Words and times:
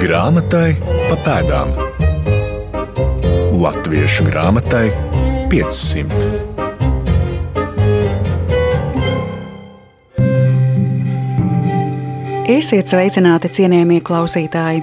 Grāmatai 0.00 0.78
pa 0.80 1.16
pēdām. 1.20 1.74
Latviešu 3.60 4.24
grāmatai 4.30 4.86
500. 5.52 6.30
Esiet 12.48 12.88
sveicināti, 12.88 13.52
cienījamie 13.60 14.00
klausītāji! 14.00 14.80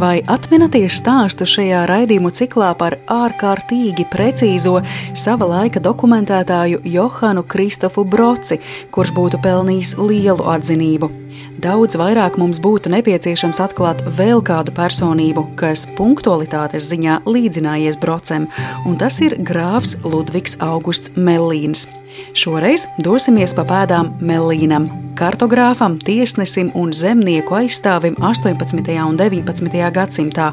Vai 0.00 0.16
atminaties 0.24 1.02
stāstu 1.02 1.44
šajā 1.44 1.84
raidījumu 1.92 2.32
ciklā 2.32 2.72
par 2.80 2.96
ārkārtīgi 3.12 4.08
precīzo 4.08 4.78
sava 5.12 5.52
laika 5.52 5.84
dokumentētāju 5.84 6.80
Johanu 6.88 7.44
Kristofu 7.44 8.08
Broci, 8.08 8.56
kurš 8.88 9.12
būtu 9.20 9.44
pelnījis 9.44 9.98
lielu 10.00 10.48
atzinību? 10.56 11.29
Daudz 11.60 11.96
vairāk 11.98 12.38
mums 12.40 12.56
būtu 12.62 12.88
nepieciešams 12.94 13.58
atklāt 13.60 14.00
vēl 14.16 14.38
kādu 14.46 14.72
personību, 14.72 15.42
kas 15.60 15.82
punktualitātes 15.98 16.86
ziņā 16.88 17.18
līdzinājies 17.28 17.98
Brocem, 18.00 18.46
un 18.88 18.96
tas 18.96 19.18
ir 19.20 19.34
grāfs 19.44 19.96
Ludvigs 20.06 20.56
Augusts 20.64 21.12
Mellīns. 21.18 21.84
Šoreiz 22.38 22.86
dosimies 23.04 23.52
pa 23.56 23.66
pēdām 23.68 24.08
Mellīnam, 24.24 24.88
kartogrāfam, 25.18 25.98
tiesnesim 26.00 26.70
un 26.78 26.94
zemnieku 26.96 27.58
aizstāvim 27.58 28.16
18. 28.24 28.80
un 29.04 29.20
19. 29.20 29.80
gadsimtā, 29.96 30.50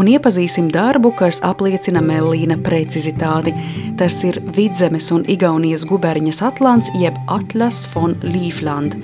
un 0.00 0.10
iepazīsim 0.10 0.72
darbu, 0.74 1.12
kas 1.20 1.38
apliecina 1.46 2.02
Mellīna 2.02 2.58
precizitāti. 2.66 3.54
Tas 4.00 4.24
ir 4.26 4.40
Vidzemes 4.56 5.12
un 5.14 5.26
Igaunijas 5.28 5.86
guberņas 5.86 6.42
atlants 6.50 6.90
jeb 6.98 7.18
Atlas 7.30 7.84
von 7.94 8.18
Līfland. 8.26 8.98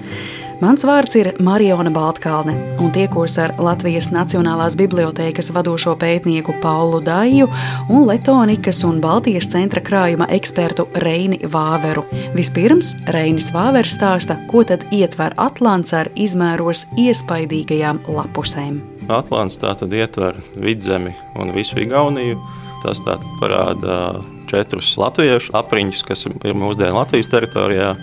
Mans 0.65 0.81
vārds 0.89 1.13
ir 1.19 1.29
Marijona 1.45 1.91
Baltkalne, 1.93 2.55
un 2.81 2.89
tiekos 2.95 3.35
ar 3.43 3.53
Latvijas 3.61 4.07
Nacionālās 4.15 4.73
bibliotēkas 4.81 5.51
vadošo 5.53 5.93
pētnieku 6.01 6.55
Paulu 6.63 7.03
Daju 7.05 7.51
un 7.93 8.07
Letonikas 8.09 8.81
un 8.89 9.03
Baltijas 9.05 9.51
centra 9.53 9.83
krājuma 9.85 10.31
ekspertu 10.33 10.87
Reini 11.05 11.43
Vāveru. 11.53 12.07
Vispirms 12.33 12.95
Reinis 13.13 13.51
Vāvers 13.53 13.93
stāsta, 13.99 14.39
ko 14.49 14.65
tad 14.65 14.89
ietver 14.89 15.37
Atlants 15.37 15.93
ar 15.93 16.09
izmēros 16.17 16.87
iespaidīgajām 16.97 18.01
lapusēm. 18.09 18.81
Atlants 19.13 19.61
tātad 19.61 19.93
ietver 19.93 20.41
vidzemi 20.57 21.13
un 21.37 21.53
visu 21.53 21.83
Igauniju. 21.85 22.41
Tas 22.81 23.05
parāda 23.05 24.23
četrus 24.49 24.97
latviešu 24.97 25.59
apriņķus, 25.61 26.09
kas 26.09 26.25
ir 26.31 26.57
mūsdienu 26.57 27.03
Latvijas 27.03 27.29
teritorijā. 27.37 27.99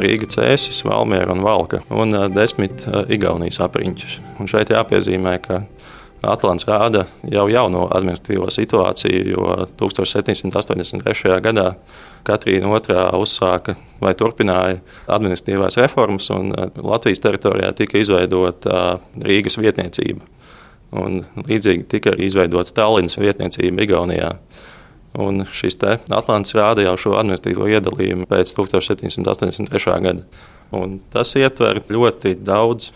Rīga, 0.00 0.28
Cēsis, 0.32 0.82
Valmiera 0.86 1.34
un 1.34 1.42
Valka 1.44 1.82
un 1.92 2.16
desmit 2.32 2.86
Igaunijas 3.12 3.60
apriņķus. 3.66 4.18
Un 4.40 4.50
šeit 4.50 4.72
jāpiezīmē, 4.72 5.36
ka 5.44 5.62
Atlants 6.22 6.66
rāda 6.68 7.02
jau 7.26 7.48
jauno 7.50 7.88
administratīvo 7.90 8.46
situāciju, 8.54 9.22
jo 9.34 9.46
1783. 9.80 11.38
gadā 11.42 11.72
Katrīna 12.26 12.70
II 12.70 13.06
uzsāka 13.18 13.74
vai 14.02 14.12
turpināja 14.18 14.78
administratīvās 15.10 15.80
reformas, 15.82 16.30
un 16.30 16.52
Latvijas 16.78 17.24
teritorijā 17.24 17.72
tika 17.74 17.98
izveidota 17.98 19.00
Rīgas 19.18 19.58
vietniecība. 19.58 20.22
Un 20.92 21.22
līdzīgi 21.48 21.88
tika 21.88 22.12
arī 22.12 22.28
izveidota 22.28 22.74
Tallinas 22.76 23.18
vietniecība 23.18 23.82
Igaunijā. 23.86 24.34
Un 25.20 25.44
šis 25.52 25.76
Atlants 25.84 26.54
rāda 26.56 26.86
jau 26.86 26.94
šo 26.96 27.16
administratīvo 27.20 27.68
iedalījumu 27.68 28.28
pēc 28.30 28.54
1783. 28.56 29.98
gada. 30.06 30.24
Un 30.72 31.00
tas 31.12 31.34
ietver 31.36 31.82
ļoti 31.92 32.38
daudz 32.40 32.88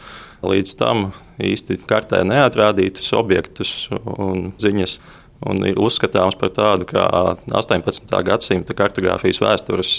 līdz 0.47 0.73
tam 0.81 1.11
īsti 1.43 1.83
kartē 1.89 2.23
neatrādītus 2.25 3.13
objektus 3.17 3.75
un 3.93 4.53
ziņas. 4.61 4.99
Un 5.47 5.61
ir 5.69 5.77
uzskatāms 5.77 6.39
par 6.41 6.55
tādu 6.57 6.87
kā 6.89 7.05
18. 7.53 8.09
gadsimta 8.25 8.73
kartogrāfijas 8.77 9.43
vēstures 9.45 9.91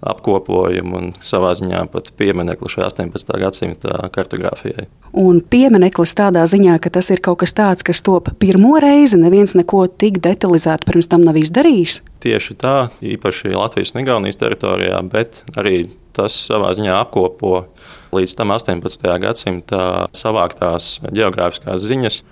apkopojumu 0.00 0.96
un 0.96 1.10
savā 1.24 1.52
ziņā 1.58 1.84
pat 1.92 2.10
pieminekli 2.16 2.70
šai 2.72 2.86
18. 2.88 3.36
gadsimta 3.42 4.08
kartogrāfijai. 4.14 4.86
Un 5.20 5.40
piemineklis 5.42 6.14
tādā 6.16 6.46
ziņā, 6.48 6.78
ka 6.82 6.92
tas 6.94 7.10
ir 7.12 7.22
kaut 7.24 7.42
kas 7.42 7.52
tāds, 7.56 7.84
kas 7.86 8.00
top 8.06 8.30
pirmo 8.40 8.76
reizi, 8.80 9.18
neviens 9.20 9.56
neko 9.58 9.84
tik 9.90 10.20
detalizēti 10.24 10.88
pirms 10.88 11.10
tam 11.10 11.24
nav 11.26 11.38
izdarījis. 11.40 12.00
Tieši 12.24 12.56
tā, 12.60 12.76
īpaši 13.02 13.52
Latvijas 13.56 13.94
un 13.94 14.04
Igaunijas 14.04 14.40
teritorijā, 14.40 15.00
bet 15.10 15.42
arī 15.58 15.84
tas 16.16 16.34
savā 16.48 16.72
ziņā 16.76 16.94
apkopo 17.00 17.64
līdz 18.14 18.36
tam 18.38 18.54
18. 18.54 19.08
gadsimta 19.22 19.82
savāktās 20.16 20.98
geogrāfiskās 21.10 21.84
ziņas. 21.86 22.22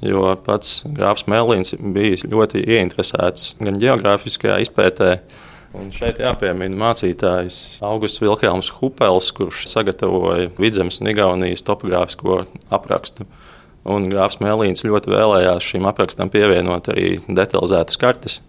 Jo 0.00 0.32
pats 0.46 0.80
Grāfs 0.96 1.26
Mēlīns 1.28 1.74
bija 1.76 2.16
ļoti 2.32 2.62
ieinteresēts 2.64 3.58
gan 3.60 3.76
geogrāfiskajā 3.82 4.56
izpētē, 4.64 5.10
Un 5.76 5.92
šeit 5.94 6.18
jāpiemina 6.18 6.74
mācītājs 6.80 7.78
Augusts 7.86 8.18
Vilkēls 8.22 8.72
Hupels, 8.80 9.28
kurš 9.36 9.68
sagatavoja 9.70 10.48
Vidzemes 10.58 10.98
un 10.98 11.12
Igaunijas 11.12 11.62
topogrāfisko 11.66 12.40
aprakstu. 12.74 13.26
Un 13.90 14.10
Grāfs 14.10 14.40
Mēlīns 14.42 14.82
ļoti 14.84 15.12
vēlējās 15.14 15.70
šim 15.70 15.86
aprakstam 15.88 16.32
pievienot 16.32 16.90
arī 16.92 17.14
detalizētas 17.28 18.00
kartes. 18.02 18.40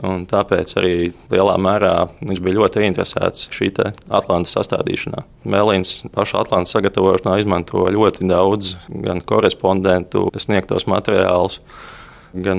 Un 0.00 0.24
tāpēc 0.24 0.72
arī 0.80 0.94
lielā 1.28 1.58
mērā 1.60 1.92
viņš 2.24 2.40
bija 2.40 2.56
ļoti 2.56 2.86
interesēts 2.86 3.50
šī 3.52 3.68
Atlantas 4.08 4.56
sastādīšanā. 4.56 5.26
Mēlīns 5.44 5.98
pašu 6.14 6.40
Atlantas 6.40 6.72
sagatavošanā 6.72 7.36
izmanto 7.42 7.84
ļoti 7.92 8.24
daudz 8.30 8.78
gan 8.88 9.20
korespondentu 9.20 10.30
sniegtos 10.40 10.88
materiālus 10.88 11.60
gan 11.60 12.00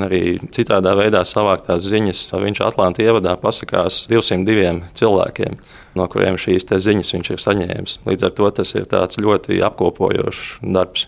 arī 0.06 0.40
citādā 0.54 0.94
veidā 0.98 1.24
savāktās 1.26 1.86
ziņas. 1.90 2.26
Viņš 2.34 2.62
Atlantijas 2.66 3.14
ievadā 3.14 3.36
pasakās 3.42 4.04
202 4.10 4.94
cilvēkiem, 4.98 5.58
no 5.98 6.08
kuriem 6.08 6.38
šīs 6.38 6.68
ziņas 6.70 7.14
viņš 7.16 7.32
ir 7.34 7.42
saņēmis. 7.42 7.98
Līdz 8.06 8.28
ar 8.28 8.36
to 8.38 8.52
tas 8.60 8.76
ir 8.76 8.86
ļoti 9.24 9.62
apkopojošs 9.66 10.62
darbs. 10.62 11.08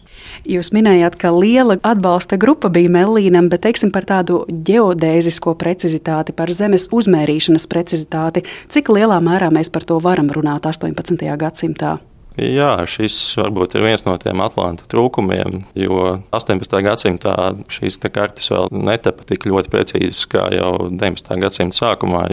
Jūs 0.50 0.72
minējāt, 0.74 1.18
ka 1.22 1.30
liela 1.36 1.78
atbalsta 1.86 2.38
grupa 2.42 2.70
bija 2.74 2.90
Melīnam, 2.90 3.50
bet 3.52 3.66
teiksim 3.68 3.92
par 3.94 4.08
tādu 4.09 4.44
geodēzisko 4.50 5.53
precizitāti, 5.59 6.34
par 6.34 6.50
zemes 6.50 6.90
uzmērīšanas 6.96 7.70
precizitāti. 7.70 8.46
Cik 8.74 8.90
lielā 8.90 9.22
mērā 9.22 9.52
mēs 9.53 9.70
par 9.70 9.86
to 9.86 10.00
varam 10.02 10.32
runāt 10.34 10.66
18. 10.66 11.22
gadsimtā? 11.38 11.97
Jā, 12.35 12.72
šis 12.90 13.16
varbūt 13.40 13.78
ir 13.78 13.85
viens 13.85 14.03
no 14.03 14.18
tiem 14.19 14.41
Atlanta 14.44 14.84
trūkumiem, 14.91 15.62
jo 15.79 16.00
18. 16.35 16.81
gadsimtā 16.84 17.35
šīs 17.72 18.00
kartes 18.03 18.51
vēl 18.51 18.68
netapa 18.75 19.23
tik 19.29 19.47
ļoti 19.47 19.72
precīzas 19.72 20.25
kā 20.31 20.50
jau 20.56 20.90
19. 20.91 21.40
gadsimta 21.40 21.79
sākumā. 21.79 22.28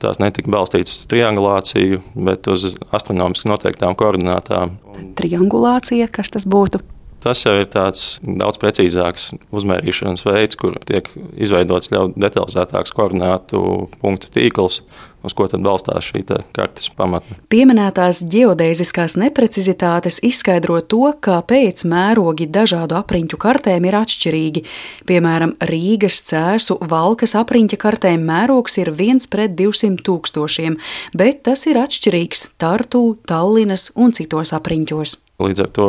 Tās 0.00 0.16
netika 0.16 0.48
balstītas 0.50 0.96
uz 0.96 1.08
triangulāciju, 1.12 2.00
bet 2.26 2.48
uz 2.48 2.70
astronomiski 2.88 3.50
noteiktām 3.52 3.92
koordinātām. 4.00 4.78
Triangulācija, 5.18 6.08
kas 6.08 6.32
tas 6.32 6.48
būtu? 6.48 6.80
Tas 7.20 7.42
jau 7.44 7.52
ir 7.60 7.68
tāds 7.68 8.16
daudz 8.24 8.56
precīzāks 8.60 9.30
uzmērīšanas 9.52 10.24
veids, 10.24 10.56
kur 10.60 10.78
tiek 10.88 11.08
izveidots 11.36 11.92
ļoti 11.92 12.20
detalizētāks 12.20 12.94
koordinātu 12.96 13.60
punktu 14.00 14.32
tīkls, 14.32 14.80
uz 15.20 15.34
ko 15.36 15.44
tad 15.50 15.60
balstās 15.64 16.06
šī 16.08 16.22
kartes 16.56 16.88
pamatne. 16.96 17.36
Pieminētās 17.52 18.22
geodēziskās 18.30 19.18
neprecizitātes 19.20 20.20
izskaidro 20.24 20.80
to, 20.80 21.12
kāpēc 21.20 21.84
mērogi 21.88 22.48
dažādu 22.48 22.96
apriņķu 23.02 23.40
kartēm 23.44 23.88
ir 23.90 24.00
atšķirīgi. 24.00 24.64
Piemēram, 25.10 25.56
Rīgas, 25.70 26.22
Cēsu, 26.30 26.80
Valkas 26.80 27.36
apriņķa 27.36 27.80
kartēm 27.84 28.24
mērogs 28.32 28.80
ir 28.80 28.94
1 28.96 29.28
pret 29.28 29.56
200 29.60 30.00
tūkstošiem, 30.08 30.80
bet 31.12 31.44
tas 31.48 31.68
ir 31.68 31.80
atšķirīgs 31.84 32.54
Tartu, 32.60 33.10
Tallinas 33.28 33.90
un 34.00 34.16
citos 34.16 34.56
apriņķos. 34.56 35.20
Līdz 35.40 35.62
ar 35.64 35.70
to 35.76 35.88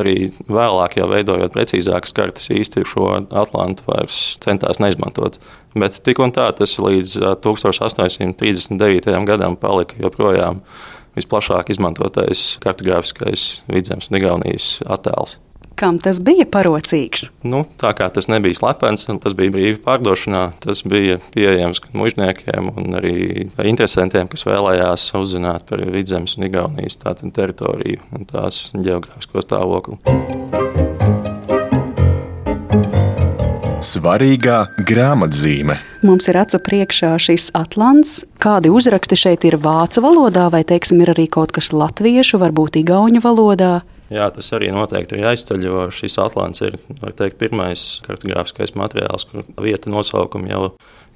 arī 0.00 0.16
vēlāk, 0.52 0.98
jau 1.00 1.08
veidojot 1.10 1.54
precīzākas 1.54 2.12
kartes, 2.16 2.50
īsti 2.52 2.84
šo 2.88 3.06
Atlantu 3.30 3.86
vairs 3.88 4.18
centās 4.44 4.80
neizmantot. 4.82 5.38
Bet 5.78 5.96
tik 6.04 6.20
un 6.20 6.34
tā 6.36 6.50
tas 6.56 6.76
līdz 6.76 7.16
1839. 7.44 9.16
gadam 9.28 9.56
palika 9.56 9.96
joprojām 10.02 10.60
visplašāk 11.16 11.72
izmantotais 11.72 12.58
kartogrāfiskais 12.64 13.62
vidzemes 13.72 14.08
un 14.10 14.20
Igaunijas 14.20 14.66
attēls. 14.88 15.41
Kam 15.82 15.96
tas 15.98 16.20
bija 16.22 16.44
parocīgs? 16.46 17.24
Nu, 17.42 17.64
tā 17.82 17.90
kā 17.98 18.06
tas 18.14 18.28
nebija 18.30 18.54
slepens, 18.54 19.08
tas 19.24 19.34
bija 19.34 19.50
brīvi 19.50 19.80
pārdošanā. 19.82 20.42
Tas 20.62 20.84
bija 20.86 21.16
pieejams 21.34 21.80
gan 21.82 21.96
mužniekiem, 21.98 22.68
gan 22.76 22.98
arī 23.00 23.48
interesantiem, 23.66 24.28
kas 24.30 24.46
vēlējās 24.46 25.08
uzzināt 25.18 25.66
par 25.66 25.82
vidzemes 25.90 26.36
un 26.38 26.46
Igaunijas 26.46 27.00
teritoriju 27.02 27.98
un 28.14 28.28
tās 28.30 28.68
geogrāfisko 28.78 29.42
stāvokli. 29.42 29.98
Svarīgā 33.82 34.60
grāmatzīme. 34.86 35.80
Mums 36.06 36.30
ir 36.30 36.38
acu 36.44 36.62
priekšā 36.62 37.16
šis 37.26 37.48
atlants. 37.58 38.20
Kādi 38.38 38.70
uzraksti 38.70 39.18
šeit 39.18 39.50
ir 39.50 39.58
vācu 39.58 40.06
valodā, 40.06 40.46
vai 40.54 40.62
teiksim, 40.62 41.02
ir 41.02 41.10
arī 41.16 41.26
kaut 41.26 41.50
kas 41.58 41.74
latviešu, 41.74 42.38
varbūt 42.38 42.78
igauņu 42.84 43.24
valodā? 43.26 43.80
Jā, 44.12 44.26
tas 44.34 44.50
arī 44.52 44.68
noteikti 44.74 45.16
ir 45.16 45.26
jāizceļ, 45.26 45.62
jo 45.64 45.84
šis 45.94 46.18
Atlants 46.20 46.60
ir 46.66 46.76
teikt, 47.16 47.38
pirmais 47.40 47.84
kartogrāfiskais 48.04 48.74
materiāls, 48.76 49.24
kur 49.30 49.46
vietu 49.64 49.92
nosaukumi 49.92 50.52
jau 50.52 50.66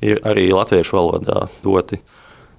ir 0.05 0.23
arī 0.29 0.49
latviešu 0.55 0.97
valodā 0.97 1.45
doti. 1.65 2.01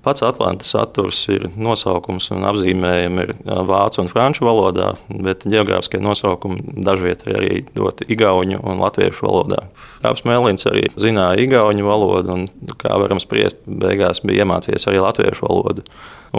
Pats 0.08 0.24
Atlantas 0.24 0.70
saturs 0.72 1.18
ir 1.28 1.50
nosaukums 1.60 2.30
un 2.32 2.46
apzīmējumi 2.48 3.24
ir 3.26 3.34
vācu 3.68 4.00
un 4.00 4.08
franču 4.08 4.46
valodā, 4.48 4.94
bet 5.12 5.44
geogrāfiskie 5.44 6.00
nosaukumi 6.00 6.78
dažviet 6.88 7.26
ir 7.28 7.40
arī 7.42 7.58
doti 7.76 8.08
igauņu 8.16 8.62
un 8.64 8.80
latviešu 8.86 9.28
valodā. 9.28 9.66
Kāps 10.06 10.24
Mēlins 10.24 10.64
arī 10.72 10.86
zināja 10.96 11.44
igauņu 11.44 11.90
valodu, 11.90 12.38
un, 12.38 12.72
kā 12.80 12.96
varam 13.04 13.20
spriest, 13.20 13.60
beigās 13.68 14.24
bija 14.24 14.46
iemācījies 14.46 14.88
arī 14.88 15.04
latviešu 15.04 15.44
valodu. 15.44 15.84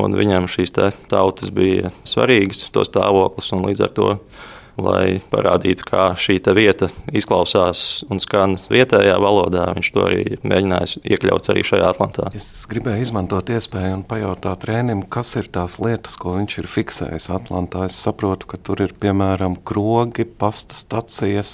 Un 0.00 0.16
viņam 0.16 0.48
šīs 0.48 0.72
tautas 1.12 1.52
bija 1.52 1.92
svarīgas, 2.08 2.64
to 2.72 2.88
stāvoklis, 2.88 3.52
un 3.52 3.68
līdz 3.68 3.84
ar 3.84 3.92
to 4.00 4.08
lai 4.82 5.18
parādītu, 5.32 5.86
kā 5.88 6.04
šī 6.18 6.38
vieta 6.56 6.88
izklausās 7.12 8.04
un 8.08 8.22
skan 8.22 8.56
vietējā 8.70 9.16
valodā. 9.22 9.68
Viņš 9.76 9.90
to 9.94 10.04
arī 10.06 10.38
mēģinājis 10.42 10.98
iekļaut 11.04 11.50
arī 11.52 11.64
šajā 11.66 11.90
Atlantā. 11.92 12.28
Es 12.38 12.66
gribēju 12.70 13.06
izmantot 13.06 13.50
iespēju 13.54 14.00
un 14.00 14.04
pajautāt 14.08 14.68
Rēnim, 14.68 15.04
kas 15.10 15.34
ir 15.40 15.50
tās 15.54 15.78
lietas, 15.82 16.18
ko 16.20 16.36
viņš 16.38 16.60
ir 16.62 16.70
fiksējis 16.70 17.30
Atlantā. 17.38 17.86
Es 17.88 17.98
saprotu, 17.98 18.50
ka 18.52 18.60
tur 18.62 18.84
ir 18.86 18.94
piemēram 19.00 19.58
krogi, 19.68 20.28
pasta 20.28 20.78
stacijas, 20.78 21.52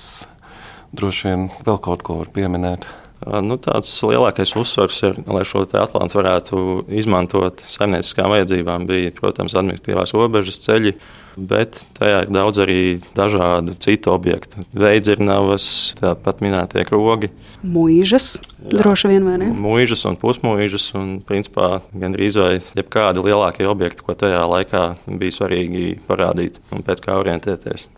droši 0.94 1.31
vien 1.31 1.49
vēl 1.67 1.81
kaut 1.82 2.06
ko 2.06 2.20
var 2.23 2.32
pieminēt. 2.35 2.87
Nu, 3.25 3.56
tāds 3.56 3.88
lielākais 4.05 4.53
uzsvars, 4.61 4.99
ir, 5.06 5.15
lai 5.32 5.44
šo 5.49 5.62
Atlantu 5.81 6.19
varētu 6.19 6.59
izmantot 6.93 7.62
saimnieciskām 7.73 8.29
vajadzībām, 8.35 8.85
bija, 8.88 9.15
protams, 9.17 9.56
administratīvās 9.56 10.12
robežas 10.12 10.61
ceļi, 10.67 10.93
bet 11.41 11.81
tajā 11.97 12.21
ir 12.26 12.35
daudz 12.35 12.61
arī 12.61 12.79
dažādu 13.17 13.79
citu 13.81 14.12
objektu. 14.12 14.67
Veidzirnavas, 14.76 15.67
tāpat 16.03 16.44
minētie 16.44 16.85
krogi. 16.88 17.32
Mūžas, 17.65 18.35
droši 18.61 19.15
vien, 19.15 19.25
vai 19.25 19.41
ne? 19.41 19.50
Mūžas 19.56 20.05
un 20.11 20.20
pusmūžas, 20.20 20.91
un 21.00 21.17
principā 21.25 21.79
gandrīz 21.97 22.37
vai 22.41 22.53
jebkādi 22.61 23.25
lielākie 23.25 23.65
objekti, 23.70 24.05
ko 24.05 24.19
tajā 24.20 24.44
laikā 24.53 24.87
bija 25.09 25.41
svarīgi 25.41 25.94
parādīt 26.11 26.61
un 26.77 26.85
pēc 26.85 27.06
kā 27.09 27.17
orientēties. 27.25 27.88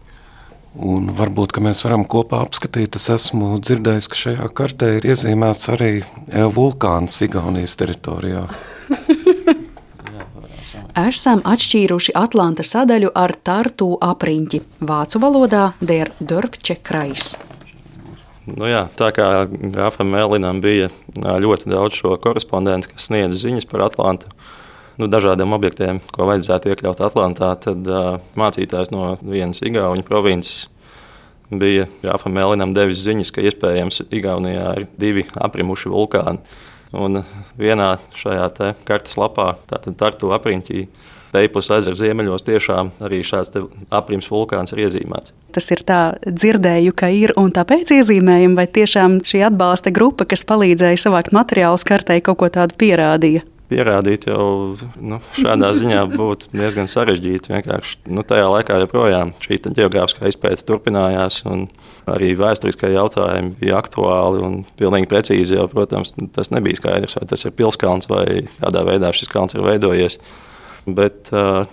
Un 0.76 1.08
varbūt 1.16 1.56
mēs 1.64 1.80
varam 1.86 2.04
kopā 2.04 2.42
apskatīt. 2.44 2.98
Es 3.00 3.08
esmu 3.12 3.54
dzirdējis, 3.64 4.08
ka 4.12 4.18
šajā 4.20 4.48
kartē 4.56 4.90
ir 4.98 5.08
iezīmēts 5.08 5.70
arī 5.72 5.92
e, 6.02 6.04
vulkāns 6.52 7.16
Igaunijas 7.24 7.78
teritorijā. 7.80 8.44
Esam 10.96 11.42
atšķīruši 11.44 12.14
Atlantas 12.16 12.70
sadaļu 12.72 13.10
ar 13.16 13.34
tartu 13.44 13.90
apriņķi. 14.04 14.60
Vācu 14.88 15.20
valodā 15.20 15.66
der 15.80 16.12
Dörpče 16.20 16.78
krais. 16.84 17.34
Nu 18.46 18.68
jā, 18.70 18.84
tā 18.96 19.10
kā 19.16 19.26
grāfam 19.50 20.12
Mēlinam 20.14 20.60
bija 20.62 20.88
ļoti 21.16 21.72
daudz 21.72 21.98
šo 21.98 22.14
korespondentu, 22.22 22.92
kas 22.92 23.08
sniedz 23.10 23.40
ziņas 23.42 23.66
par 23.68 23.88
Atlantu, 23.88 24.30
nu, 25.00 25.08
dažādiem 25.10 25.52
objektiem, 25.56 26.00
ko 26.12 26.28
vajadzētu 26.30 26.72
iekļaut 26.72 27.02
Atlantā, 27.04 27.52
tad 27.62 27.90
uh, 27.90 28.16
mācītājs 28.38 28.92
no 28.94 29.16
vienas 29.22 29.62
Igaunijas 29.64 30.08
provinces 30.08 30.64
bija 31.50 31.86
Jāfam 32.02 32.34
Mēlinam 32.34 32.72
devis 32.74 33.04
ziņas, 33.04 33.32
ka 33.34 33.44
iespējams 33.46 34.06
Igaunijā 34.10 34.72
ir 34.80 34.88
divi 34.98 35.26
aprimuši 35.34 35.92
vulkāni. 35.92 36.40
Un 36.96 37.20
vienā 37.58 37.96
šajā 38.16 38.72
kartes 38.86 39.18
lapā, 39.18 39.52
tātad 39.68 39.98
Tartu 39.98 40.32
apriņķī, 40.36 40.86
Peipus 41.34 41.68
ezera 41.74 41.98
ziemeļos 41.98 42.46
tiešām 42.46 42.92
arī 43.04 43.18
šāds 43.26 43.50
aprims 43.92 44.28
vulkāns 44.30 44.72
ir 44.72 44.86
iezīmēts. 44.86 45.34
Tas 45.52 45.66
ir 45.74 45.82
tā, 45.84 46.00
dzirdēju, 46.24 46.94
ka 46.96 47.10
ir 47.12 47.34
un 47.36 47.50
tāpēc 47.52 47.92
iezīmējumi, 47.98 48.56
vai 48.56 48.64
tiešām 48.78 49.18
šī 49.26 49.42
atbalsta 49.50 49.92
grupa, 49.92 50.24
kas 50.30 50.46
palīdzēja 50.48 51.02
savākt 51.02 51.34
materiālus 51.36 51.84
kartei, 51.84 52.22
kaut 52.24 52.40
ko 52.40 52.48
tādu 52.54 52.78
pierādīja? 52.80 53.44
Pierādīt 53.70 54.26
jau 54.30 54.76
nu, 54.96 55.18
šādā 55.36 55.72
ziņā 55.76 56.02
būtu 56.12 56.52
diezgan 56.54 56.88
sarežģīti. 56.90 57.52
Vienkārši 57.54 58.12
nu, 58.14 58.24
tajā 58.26 58.48
laikā 58.52 58.78
joprojām 58.82 59.32
šī 59.42 59.60
geogrāfiskā 59.66 60.30
izpēta 60.30 60.66
turpinājās, 60.68 61.42
un 61.50 61.66
arī 62.10 62.32
vēsturiskie 62.38 62.92
jautājumi 62.94 63.56
bija 63.60 63.80
aktuāli 63.80 64.42
un 64.46 64.58
pilnīgi 64.78 65.10
precīzi. 65.10 65.58
Jau, 65.58 65.68
protams, 65.72 66.14
tas 66.36 66.52
nebija 66.54 66.80
skaidrs, 66.80 67.18
vai 67.18 67.30
tas 67.30 67.46
ir 67.46 67.56
pilskalns 67.58 68.10
vai 68.10 68.26
kādā 68.58 68.84
veidā 68.86 69.12
šis 69.16 69.32
kalns 69.32 69.56
ir 69.56 69.66
veidojies. 69.66 70.20
Bet 70.86 71.32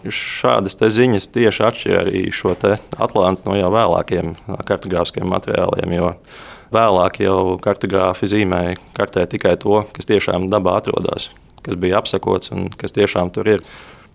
šādas 0.10 0.80
ziņas 0.82 1.30
tieši 1.36 1.68
atšķir 1.68 2.00
arī 2.00 2.24
šo 2.34 2.56
Atlantu 2.98 3.46
no 3.46 3.60
jau 3.60 3.70
vēlākiem 3.76 4.34
kartogrāfiskiem 4.66 5.30
materiāliem. 5.30 5.94
Vēlāk 6.74 7.22
jau 7.22 7.60
kartogrāfi 7.62 8.32
zīmēja 8.32 8.80
kartē 8.98 9.28
tikai 9.30 9.54
to, 9.62 9.84
kas 9.94 10.10
tiešām 10.10 10.50
dabā 10.50 10.80
atrodas 10.82 11.30
kas 11.64 11.80
bija 11.80 12.00
apsakots 12.02 12.54
un 12.56 12.70
kas 12.78 12.96
tiešām 12.96 13.32
tur 13.34 13.50
ir. 13.56 13.66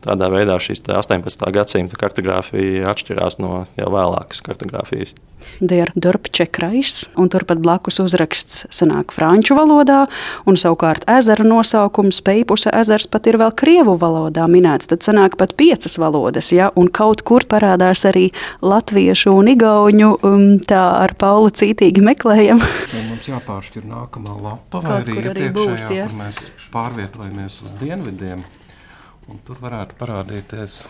Tādā 0.04 0.28
veidā 0.30 0.54
šīs 0.62 0.84
18. 0.86 1.48
gadsimta 1.54 1.98
kartogrāfija 1.98 2.86
atšķirās 2.92 3.40
no 3.42 3.64
jau 3.74 3.88
vēlākas 3.90 4.44
kartogrāfijas. 4.46 5.16
Der 5.58 5.90
Dorpčekrais, 5.98 7.08
un 7.18 7.30
turpat 7.32 7.58
blakus 7.62 7.98
uzraksts 8.02 8.66
sanāk 8.74 9.10
franču 9.14 9.56
valodā, 9.58 10.04
un 10.46 10.58
savukārt 10.60 11.06
ezera 11.10 11.42
nosaukums 11.46 12.20
Peipusa 12.22 12.70
ezers 12.78 13.08
pat 13.10 13.26
ir 13.26 13.40
vēl 13.40 13.50
krievu 13.58 13.96
valodā 13.98 14.46
minēts, 14.50 14.90
tad 14.92 15.02
sanāk 15.06 15.34
pat 15.40 15.56
piecas 15.58 15.98
valodas, 15.98 16.52
ja, 16.54 16.70
un 16.78 16.90
kaut 16.94 17.24
kur 17.26 17.46
parādās 17.50 18.04
arī 18.06 18.28
latviešu 18.62 19.34
un 19.34 19.50
igauņu, 19.54 20.12
um, 20.22 20.46
tā 20.62 20.84
ar 21.00 21.16
Paulu 21.18 21.50
cītīgi 21.50 22.04
meklējam. 22.06 22.62
Ja 22.94 23.02
mums 23.08 23.26
jāpāršķir 23.26 23.88
nākamā 23.88 24.38
lapa 24.44 24.84
vai 24.84 25.00
arī 25.00 25.18
iepriekšējā, 25.48 25.98
ja? 26.04 26.06
kur 26.06 26.22
mēs 26.22 26.44
pārvietojamies 26.74 27.60
uz 27.66 27.74
dienvidiem. 27.82 28.46
Un 29.28 29.40
tur 29.44 29.58
varētu 29.60 29.96
parādīties 29.98 30.82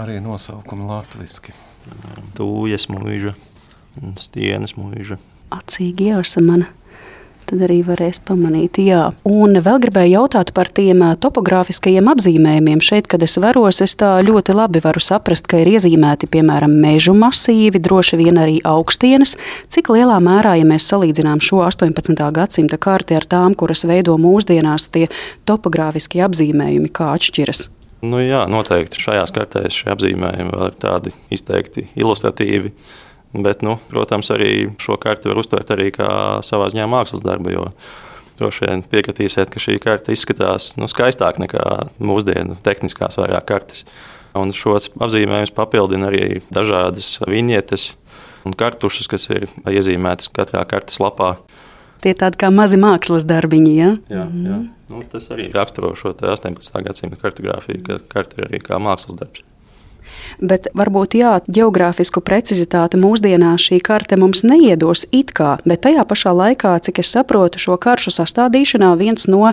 arī 0.00 0.16
nosaukumi 0.24 0.86
latviešu. 0.88 1.52
Tūjas 2.38 2.88
mūža 2.88 3.34
un 4.00 4.14
stienas 4.20 4.76
mūža. 4.78 5.18
Acīgi 5.52 6.08
jāsamana 6.08 6.70
tad 7.50 7.64
arī 7.66 7.80
varēs 7.86 8.20
pamanīt. 8.26 8.80
Jā. 8.82 9.10
Un 9.28 9.58
vēl 9.64 9.80
gribēju 9.82 10.14
jautāt 10.16 10.52
par 10.56 10.70
tiem 10.74 11.02
topogrāfiskajiem 11.22 12.10
apzīmējumiem. 12.12 12.82
Šeit, 12.84 13.08
kad 13.10 13.22
es 13.24 13.38
varos, 13.42 13.82
es 13.84 13.96
tā 13.98 14.14
ļoti 14.24 14.56
labi 14.56 14.82
varu 14.84 15.02
saprast, 15.02 15.48
ka 15.50 15.60
ir 15.62 15.72
iezīmēti 15.74 16.30
piemēram 16.32 16.74
mežu 16.82 17.16
masīvi, 17.18 17.82
droši 17.82 18.20
vien 18.20 18.40
arī 18.42 18.58
augstienes. 18.68 19.36
Cik 19.72 19.92
lielā 19.94 20.18
mērā, 20.22 20.56
ja 20.60 20.68
mēs 20.68 20.88
salīdzinām 20.92 21.42
šo 21.44 21.62
18. 21.66 22.24
gadsimta 22.36 22.80
karti 22.80 23.18
ar 23.18 23.28
tām, 23.28 23.58
kuras 23.58 23.86
veido 23.88 24.16
mūsdienās, 24.20 24.90
tie 24.94 25.08
topogrāfiskie 25.48 26.24
apzīmējumi, 26.26 26.90
kā 26.94 27.12
atšķiras? 27.16 27.68
Nu, 28.02 28.18
jā, 28.18 28.42
noteikti 28.50 28.98
šajās 28.98 29.30
kartēs 29.34 29.76
šie 29.78 29.92
apzīmējumi 29.94 30.56
ir 30.66 30.74
tādi 30.82 31.12
izteikti 31.30 31.86
ilustratīvi. 31.94 32.72
Bet, 33.32 33.62
nu, 33.64 33.78
protams, 33.88 34.28
arī 34.34 34.70
šo 34.82 34.98
karti 35.00 35.30
var 35.30 35.38
uztvert 35.40 35.70
arī 35.72 35.88
kā 35.94 36.08
savā 36.44 36.66
ziņā 36.72 36.88
mākslas 36.92 37.22
darbu. 37.24 37.54
Jo 37.54 37.68
droši 38.40 38.66
vien 38.66 38.82
piekritīsiet, 38.92 39.52
ka 39.52 39.60
šī 39.62 39.78
karte 39.82 40.12
izskatās 40.14 40.72
nu, 40.80 40.88
skaistāk 40.90 41.40
nekā 41.42 41.64
mūsdienu 42.02 42.58
tehniskās 42.64 43.18
vairāk 43.20 43.46
kartes. 43.48 43.86
Un 44.38 44.52
šos 44.56 44.88
apzīmējumus 44.96 45.52
papildina 45.52 46.08
arī 46.08 46.40
dažādas 46.52 47.18
viņietes 47.28 47.90
un 48.48 48.56
kartušas, 48.58 49.08
kas 49.12 49.28
ir 49.30 49.48
iezīmētas 49.68 50.32
katrā 50.34 50.64
kartes 50.68 50.98
lapā. 51.02 51.34
Tie 52.02 52.14
tādi 52.18 52.40
kā 52.40 52.48
mazi 52.50 52.80
mākslas 52.80 53.26
darbiņi. 53.28 53.74
Ja? 53.76 53.90
Jā, 54.10 54.26
jā. 54.26 54.58
Nu, 54.90 55.04
tas 55.12 55.28
arī 55.32 55.46
raksturo 55.54 55.92
šo 55.96 56.12
18. 56.16 56.80
gadsimta 56.84 57.20
kartogrāfiju, 57.20 57.84
ka 57.86 58.00
karte 58.10 58.40
ir 58.40 58.48
arī 58.48 58.60
kā 58.64 58.80
mākslas 58.82 59.20
darbs. 59.20 59.44
Bet 60.40 60.68
varbūt 60.74 61.16
jā, 61.18 61.36
geogrāfisku 61.46 62.22
precizitāti 62.24 63.00
mūsdienās 63.00 63.68
šī 63.68 63.80
karte 63.84 64.18
mums 64.20 64.44
neiedos 64.46 65.06
it 65.12 65.32
kā, 65.36 65.56
bet 65.64 65.84
tajā 65.86 66.04
pašā 66.08 66.34
laikā, 66.36 66.76
cik 66.82 67.02
es 67.02 67.12
saprotu, 67.14 67.62
šo 67.62 67.78
karšu 67.80 68.14
sastādīšanā 68.14 68.94
viens 69.00 69.28
no 69.28 69.52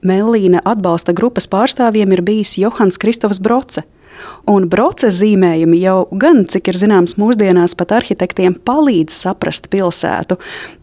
Melīna 0.00 0.62
atbalsta 0.64 1.12
grupas 1.12 1.44
pārstāvjiem 1.50 2.14
ir 2.16 2.22
bijis 2.24 2.56
Johans 2.56 2.96
Kristofs 3.00 3.40
Broce. 3.40 3.84
Un 4.50 4.66
broces 4.72 5.18
zīmējumi 5.20 5.78
jau 5.82 5.96
gan, 6.10 6.44
cik 6.48 6.72
ir 6.72 6.78
zināms, 6.80 7.16
mūsdienās 7.20 7.76
pat 7.78 7.94
arhitektiem 8.00 8.56
palīdz 8.66 9.14
saprast 9.14 9.68
pilsētu. 9.72 10.38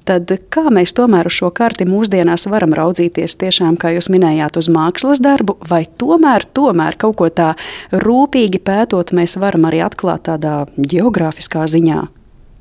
Tad 0.07 0.31
kā 0.53 0.69
mēs 0.71 0.93
tomēr 0.95 1.27
uz 1.27 1.35
šo 1.35 1.49
karti 1.55 1.87
mūsdienās 1.89 2.47
varam 2.51 2.75
raudzīties 2.77 3.35
tiešām, 3.41 3.75
kā 3.81 3.91
jūs 3.97 4.07
minējāt, 4.13 4.59
uz 4.61 4.69
mākslas 4.71 5.19
darbu, 5.23 5.57
vai 5.67 5.83
tomēr, 5.99 6.47
tomēr 6.55 6.95
kaut 7.01 7.17
ko 7.19 7.27
tā 7.27 7.53
rūpīgi 7.91 8.61
pētot, 8.63 9.11
mēs 9.17 9.35
varam 9.41 9.67
arī 9.67 9.83
atklāt 9.83 10.29
tādā 10.29 10.61
geogrāfiskā 10.77 11.67
ziņā? 11.67 12.05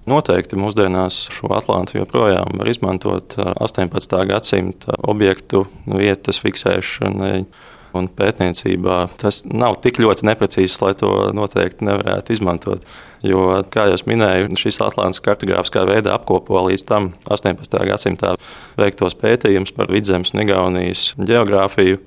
Noteikti 0.06 0.59
mūsdienās 0.59 1.25
šo 1.35 1.50
Atlantu 1.56 1.99
joprojām 1.99 2.61
var 2.61 2.68
izmantot 2.71 3.35
18. 3.42 4.21
gadsimta 4.30 4.95
objektu 5.02 5.64
vietas 5.87 6.38
fiksēšanai 6.45 7.40
Un 7.97 8.09
pētniecībā 8.12 8.99
tas 9.21 9.43
nav 9.49 9.79
tik 9.85 10.00
ļoti 10.03 10.26
neprecīzs, 10.29 10.79
lai 10.83 10.93
to 10.99 11.11
noteikti 11.37 11.87
nevarētu 11.87 12.35
izmantot. 12.37 12.87
Jo, 13.26 13.62
kā 13.73 13.87
jau 13.91 13.97
minēju, 14.11 14.50
šis 14.61 14.79
Atlantijas 14.85 15.23
kartogrāfiskā 15.25 15.87
veidā 15.88 16.15
apkopo 16.15 16.61
līdz 16.69 16.85
tam 16.87 17.11
18. 17.25 17.79
gadsimtā 17.88 18.35
veiktos 18.79 19.17
pētījumus 19.19 19.75
par 19.76 19.91
vidzemes 19.93 20.35
un 20.35 20.45
Igaunijas 20.45 21.09
geogrāfiju, 21.19 22.03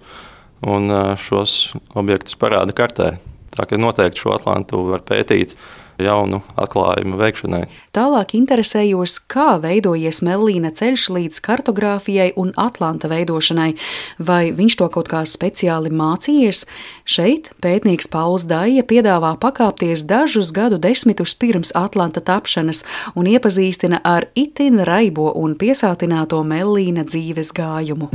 un 0.70 0.94
šos 1.20 1.58
objektus 2.00 2.38
parāda 2.40 2.76
kartē. 2.76 3.14
Tā 3.56 3.66
kā 3.68 3.80
noteikti 3.80 4.24
šo 4.24 4.36
Atlantu 4.38 4.86
var 4.92 5.04
pētīt 5.08 5.56
jaunu 6.04 6.42
atklājumu 6.60 7.20
veikšanai. 7.20 7.64
Tālāk 7.96 8.36
interesējos, 8.38 9.18
kā 9.32 9.58
veidojies 9.62 10.22
Melīna 10.26 10.72
ceļš 10.76 11.08
līdz 11.16 11.42
kartogrāfijai 11.46 12.32
un 12.40 12.54
Atlanta 12.60 13.10
veidošanai, 13.12 13.74
vai 14.18 14.42
viņš 14.56 14.80
to 14.80 14.90
kaut 14.94 15.12
kā 15.12 15.24
speciāli 15.28 15.92
mācījies. 15.94 16.66
Šeit 17.10 17.52
pētnieks 17.64 18.10
Pauls 18.12 18.48
Dāja 18.50 18.86
piedāvā 18.88 19.36
pakāpties 19.42 20.06
dažus 20.08 20.54
gadu 20.56 20.80
desmitus 20.82 21.36
pirms 21.36 21.74
Atlanta 21.78 22.24
tapšanas 22.24 22.84
un 23.16 23.30
iepazīstina 23.30 24.02
ar 24.04 24.30
itin 24.40 24.84
raibo 24.88 25.32
un 25.36 25.58
piesātināto 25.60 26.44
Melīna 26.48 27.06
dzīves 27.08 27.54
gājumu. 27.58 28.12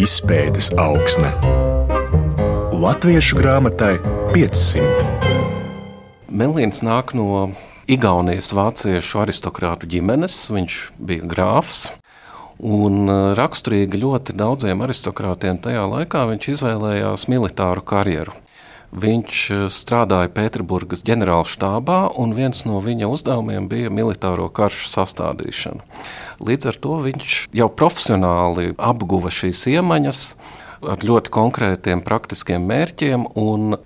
Izpētes 0.00 0.70
augsne 0.80 1.28
Latviešu 2.80 3.36
grāmatai 3.36 3.98
500. 4.32 5.19
Melīns 6.40 6.78
nāk 6.80 7.10
no 7.12 7.50
Igaunijas 7.90 8.54
vāciešu 8.56 9.18
aristokrātu 9.20 9.84
ģimenes. 9.92 10.36
Viņš 10.54 10.76
bija 10.96 11.26
grāfs. 11.28 11.80
Un 12.64 13.10
e, 13.10 13.16
raksturīgi 13.36 14.00
ļoti 14.00 14.36
daudziem 14.38 14.80
aristokrātiem 14.86 15.58
tajā 15.60 15.82
laikā 15.90 16.22
viņš 16.30 16.48
izvēlējās 16.54 17.26
militāru 17.28 17.84
karjeru. 17.84 18.32
Viņš 19.04 19.42
e, 19.52 19.58
strādāja 19.74 20.32
Pēterburgas 20.32 21.04
ģenerālštābā, 21.10 21.98
un 22.16 22.32
viens 22.38 22.64
no 22.64 22.80
viņa 22.88 23.10
uzdevumiem 23.18 23.68
bija 23.68 23.92
militāro 23.92 24.48
karšu 24.48 24.88
sastādīšana. 24.94 25.84
Līdz 26.40 26.72
ar 26.72 26.80
to 26.86 27.02
viņš 27.04 27.38
jau 27.60 27.68
profesionāli 27.68 28.72
apguva 28.78 29.34
šīs 29.34 29.66
iemaņas, 29.76 30.24
ar 30.88 31.02
ļoti 31.04 31.32
konkrētiem 31.34 32.02
praktiskiem 32.04 32.64
mērķiem. 32.68 33.26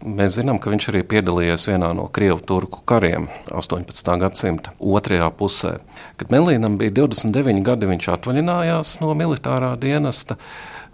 Mēs 0.04 0.38
zinām, 0.38 0.60
ka 0.62 0.72
viņš 0.72 0.90
arī 0.92 1.02
piedalījies 1.10 1.66
vienā 1.70 1.90
no 1.96 2.06
Krievu-Turku 2.14 2.84
kariem 2.88 3.28
18. 3.50 4.14
gadsimta 4.22 4.74
otrajā 4.78 5.30
pusē. 5.34 5.76
Kad 6.20 6.30
Melīnam 6.34 6.78
bija 6.80 6.94
29 7.02 7.64
gadi, 7.66 7.90
viņš 7.90 8.10
atvaļinājās 8.16 8.96
no 9.02 9.14
militārā 9.18 9.74
dienesta. 9.80 10.38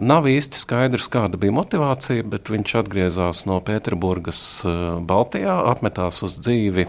Nav 0.01 0.25
īsti 0.25 0.57
skaidrs, 0.57 1.05
kāda 1.13 1.37
bija 1.37 1.53
motivācija, 1.53 2.25
bet 2.25 2.49
viņš 2.49 2.71
atgriezās 2.79 3.43
no 3.45 3.59
Pēterburgas 3.61 4.39
eh, 4.65 4.79
Baltijā, 5.05 5.59
apmetās 5.69 6.23
uz 6.25 6.39
dzīvi 6.41 6.87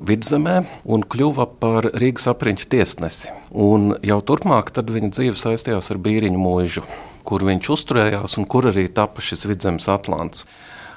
vidzemē 0.00 0.62
un 0.88 1.04
kļuva 1.04 1.50
par 1.60 1.90
Rīgas 1.92 2.30
apriņķa 2.32 2.70
tiesnesi. 2.72 3.34
Un 3.52 3.92
jau 4.00 4.22
turpmāk 4.24 4.72
viņa 4.72 5.12
dzīve 5.12 5.36
saistījās 5.36 5.92
ar 5.92 6.00
Bīriņu 6.00 6.40
mūžu 6.40 6.86
kur 7.26 7.44
viņš 7.46 7.74
uzturējās 7.76 8.38
un 8.40 8.48
kur 8.48 8.70
arī 8.72 8.86
tapa 8.92 9.24
šis 9.24 9.46
vidzemes 9.50 9.90
atlants. 9.92 10.46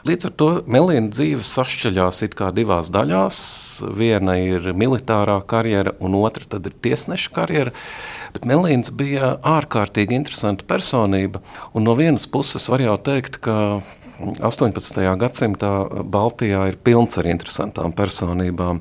Līdz 0.08 0.30
ar 0.30 0.34
to 0.40 0.48
Melīna 0.72 1.12
dzīve 1.12 1.44
sašķeļās 1.44 2.22
divās 2.56 2.88
daļās. 2.96 3.40
Viena 4.00 4.38
ir 4.40 4.72
militārā 4.72 5.42
karjera, 5.44 5.92
un 6.00 6.16
otra 6.16 6.46
ir 6.56 6.76
tiesneša 6.86 7.34
karjera. 7.36 7.74
Bet 8.32 8.48
Melīns 8.48 8.94
bija 8.96 9.34
ārkārtīgi 9.44 10.16
interesanta 10.16 10.64
personība. 10.64 11.42
No 11.76 11.98
vienas 12.00 12.30
puses 12.32 12.70
var 12.72 12.80
jau 12.80 12.96
teikt, 12.96 13.42
ka 13.44 13.82
18. 14.20 15.04
gadsimtā 15.20 15.72
Baltijā 16.04 16.70
ir 16.72 16.80
pilns 16.80 17.20
ar 17.20 17.28
interesantām 17.28 17.92
personībām. 17.96 18.80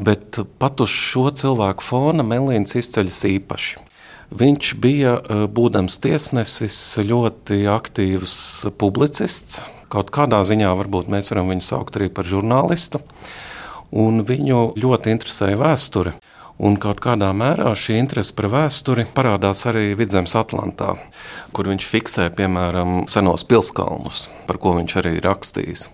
Bet 0.00 0.40
pat 0.58 0.82
uz 0.82 0.90
šo 0.90 1.28
cilvēku 1.30 1.84
fona 1.84 2.26
Melīns 2.26 2.74
izceļas 2.78 3.22
īpaši. 3.36 3.89
Viņš 4.30 4.74
bija, 4.78 5.16
e, 5.18 5.46
būdams 5.50 5.98
tiesnesis, 5.98 6.78
ļoti 7.02 7.64
aktīvs 7.66 8.34
publicists. 8.78 9.58
Kaut 9.90 10.12
kādā 10.14 10.38
ziņā 10.46 10.70
varbūt 10.78 11.10
mēs 11.10 11.32
varam 11.32 11.50
viņu 11.50 11.66
saukt 11.66 11.96
arī 11.98 12.06
par 12.14 12.28
žurnālistu. 12.30 13.00
Un 13.90 14.22
viņu 14.22 14.78
ļoti 14.78 15.10
interesēja 15.10 15.58
vēsture. 15.58 16.14
Un 16.60 16.76
kaut 16.76 17.00
kādā 17.00 17.32
mērā 17.34 17.72
šī 17.74 17.96
interese 17.98 18.34
par 18.36 18.50
vēsturi 18.52 19.06
parādās 19.16 19.64
arī 19.66 19.96
Vidzemes 19.96 20.36
Atlantā, 20.36 20.92
kur 21.56 21.66
viņš 21.72 21.86
fiksē 21.88 22.26
piemēram 22.36 23.06
senos 23.08 23.46
pilskalnus, 23.48 24.28
par 24.46 24.60
ko 24.60 24.76
viņš 24.76 24.96
arī 25.00 25.14
rakstījis. 25.24 25.88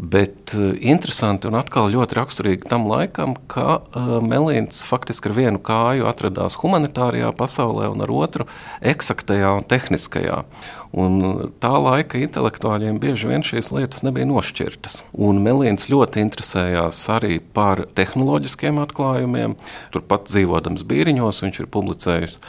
Bet 0.00 0.54
uh, 0.56 0.70
interesanti 0.80 1.44
un 1.50 1.58
atkal 1.58 1.90
ļoti 1.92 2.16
raksturīgi 2.16 2.68
tam 2.70 2.86
laikam, 2.88 3.34
ka 3.52 3.82
uh, 3.82 4.12
Melīns 4.24 4.80
faktiski 4.88 5.28
ar 5.28 5.34
vienu 5.36 5.60
kāju 5.60 6.06
atradās 6.08 6.56
humanitārajā 6.62 7.28
pasaulē 7.36 7.90
un 7.92 8.00
ar 8.06 8.12
otru 8.14 8.46
eksaktajā 8.80 9.50
un 9.58 9.66
tehniskajā. 9.68 10.38
Un 10.96 11.20
tā 11.62 11.74
laika 11.76 12.18
intelektuāļiem 12.18 12.96
bieži 13.02 13.28
vien 13.28 13.44
šīs 13.44 13.68
lietas 13.76 14.00
nebija 14.02 14.26
nošķirtas. 14.30 15.02
Un 15.12 15.44
Melīns 15.44 15.90
ļoti 15.92 16.24
interesējās 16.24 17.04
arī 17.12 17.36
par 17.38 17.84
tehnoloģiskiem 17.94 18.80
atklājumiem. 18.80 19.58
Turpat 19.92 20.32
dzīvodams 20.32 20.88
Bīriņos, 20.88 21.44
viņš 21.44 21.60
ir 21.60 21.70
publicējis 21.76 22.40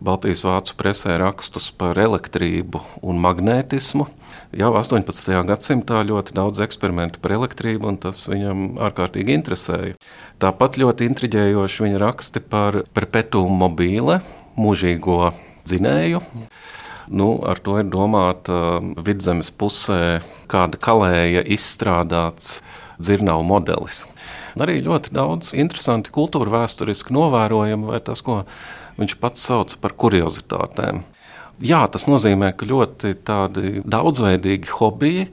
Baltijas 0.00 0.46
vācu 0.46 0.78
presē 0.78 1.18
rakstus 1.20 1.72
par 1.76 1.98
elektrību 2.00 2.80
un 3.02 3.18
magnētismu. 3.20 4.06
Jau 4.50 4.72
18. 4.74 5.30
gadsimtā 5.46 6.00
ļoti 6.02 6.34
daudz 6.34 6.58
eksperimentu 6.64 7.20
par 7.22 7.36
elektrību, 7.36 7.86
un 7.86 7.98
tas 8.02 8.24
viņam 8.26 8.80
ārkārtīgi 8.82 9.36
interesēja. 9.38 9.94
Tāpat 10.42 10.74
ļoti 10.80 11.06
intriģējoši 11.06 11.84
viņa 11.84 12.00
raksti 12.02 12.42
par 12.50 12.80
perpetuum 12.90 13.54
mobīle, 13.62 14.18
mūžīgo 14.58 15.30
dzinēju. 15.62 16.22
Nu, 17.14 17.28
ar 17.46 17.62
to 17.62 17.76
ir 17.78 17.86
domāta 17.94 18.80
vidzemes 19.06 19.52
pusē 19.54 20.18
kāda 20.50 20.82
kalēja 20.82 21.46
izstrādāts 21.46 22.58
dzirnavu 22.98 23.46
modelis. 23.46 24.02
Arī 24.58 24.80
ļoti 24.82 25.14
daudz 25.14 25.54
interesanti 25.54 26.10
kultūra 26.10 26.58
vēsturiski 26.58 27.14
novērojami, 27.14 27.86
vai 27.94 28.02
tas, 28.02 28.26
ko 28.26 28.42
viņš 28.98 29.16
pats 29.22 29.46
sauc 29.46 29.78
par 29.78 29.94
kuriozitātēm. 29.94 31.04
Jā, 31.60 31.82
tas 31.92 32.06
nozīmē, 32.08 32.54
ka 32.56 32.64
ļoti 32.64 33.18
daudzveidīgi 33.20 34.72
hobiji, 34.78 35.26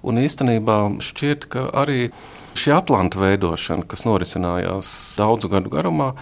un 0.00 0.20
īstenībā 0.22 0.78
šķiet, 1.04 1.44
ka 1.52 1.66
arī 1.76 2.08
šī 2.56 2.72
atlanta 2.72 3.20
veidošana, 3.20 3.84
kas 3.90 4.06
norisinājās 4.08 4.88
daudzu 5.18 5.50
gadu 5.52 5.72
garumā, 5.74 6.14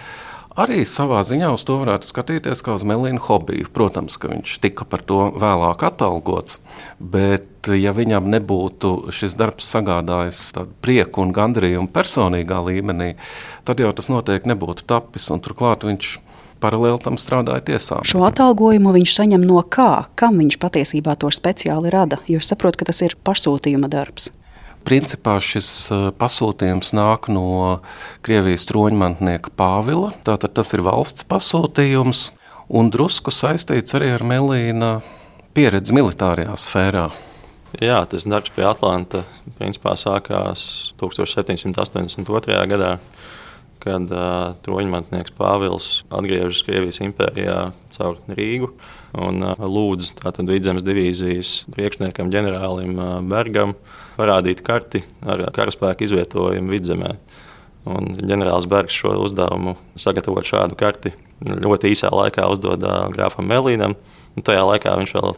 arī 0.59 0.83
savā 0.88 1.21
ziņā 1.28 1.52
uz 1.54 1.62
to 1.69 1.76
varētu 1.78 2.11
skatīties 2.11 2.64
kā 2.66 2.75
uz 2.75 2.83
Melīnu 2.88 3.23
hobiju. 3.23 3.71
Protams, 3.71 4.19
ka 4.19 4.33
viņš 4.33 4.57
tika 4.64 4.88
par 4.88 5.07
to 5.07 5.28
vēlāk 5.38 5.87
atalgots, 5.87 6.59
bet 6.99 7.71
ja 7.71 7.95
viņam 7.95 8.33
nebūtu 8.35 9.14
šis 9.14 9.38
darbs 9.38 9.71
sagādājis 9.76 10.42
prieku 10.83 11.23
un 11.23 11.31
gandarījumu 11.38 11.92
personīgā 11.95 12.59
līmenī, 12.66 13.12
tad 13.69 13.78
jau 13.78 13.95
tas 13.95 14.11
noteikti 14.11 14.50
nebūtu 14.50 14.90
tapis. 14.90 15.31
Turklāt 15.31 15.87
viņš 15.87 16.16
paralēli 16.62 17.02
tam 17.02 17.19
strādāja 17.21 17.64
tiesā. 17.73 18.00
Šo 18.07 18.23
atalgojumu 18.28 18.95
viņš 18.97 19.16
saņem 19.19 19.47
no 19.47 19.61
kā? 19.66 20.07
Kam 20.19 20.38
viņš 20.40 20.59
patiesībā 20.62 21.16
to 21.21 21.33
speciāli 21.35 21.92
rada? 21.92 22.23
Jo 22.31 22.42
es 22.42 22.50
saprotu, 22.52 22.83
ka 22.83 22.90
tas 22.92 23.02
ir 23.04 23.19
pasūtījuma 23.26 23.90
darbs. 23.92 24.31
Principā 24.83 25.37
šis 25.42 25.69
e, 25.95 25.99
pasūtījums 26.19 26.90
nāk 26.99 27.28
no 27.31 27.83
Krievijas 28.26 28.66
troņmantnieka 28.71 29.52
Pāvila. 29.59 30.11
Tātad 30.26 30.57
tas 30.59 30.73
ir 30.75 30.83
valsts 30.83 31.26
pasūtījums 31.31 32.31
un 32.73 32.90
drusku 32.90 33.35
saistīts 33.35 33.95
arī 33.99 34.11
ar 34.16 34.25
Melīna 34.26 34.97
pieredzi 35.54 35.95
militārajā 35.95 36.57
sfērā. 36.59 37.11
Jā, 37.81 38.02
tas 38.09 38.26
darbs 38.28 38.52
pie 38.52 38.66
Atlanta 38.69 39.23
principā 39.57 39.95
sākās 39.97 40.92
1782. 41.00 42.59
gadā 42.69 42.97
kad 43.82 44.10
uh, 44.14 44.54
troņmantnieks 44.62 45.34
Pāvils 45.34 45.86
atgriežas 46.12 46.62
Krievijas 46.66 47.00
impērijā 47.02 47.56
caur 47.94 48.20
Rīgu 48.30 48.70
un 49.18 49.42
uh, 49.44 49.58
lūdz 49.58 50.14
vidzemes 50.48 50.84
divīzijas 50.86 51.54
priekšniekam 51.74 52.30
ģenerālim 52.32 52.94
uh, 52.96 53.16
Bergam 53.26 53.74
parādīt 54.18 54.62
karti 54.66 55.02
ar 55.26 55.48
karaspēku 55.54 56.06
izvietojumu 56.06 56.76
vidzemē. 56.76 57.16
Un 57.90 58.12
ģenerālis 58.14 58.68
Bergs 58.70 58.94
šo 58.94 59.16
uzdevumu 59.24 59.74
sagatavot 59.98 60.46
šādu 60.46 60.78
karti 60.78 61.10
ļoti 61.42 61.90
īsā 61.90 62.12
laikā 62.14 62.46
uzdod 62.52 62.86
uh, 62.86 63.08
grāfam 63.14 63.50
Melīnam. 63.50 63.96
Tajā 64.38 64.62
laikā 64.68 64.94
viņš 65.00 65.16
vēl 65.18 65.34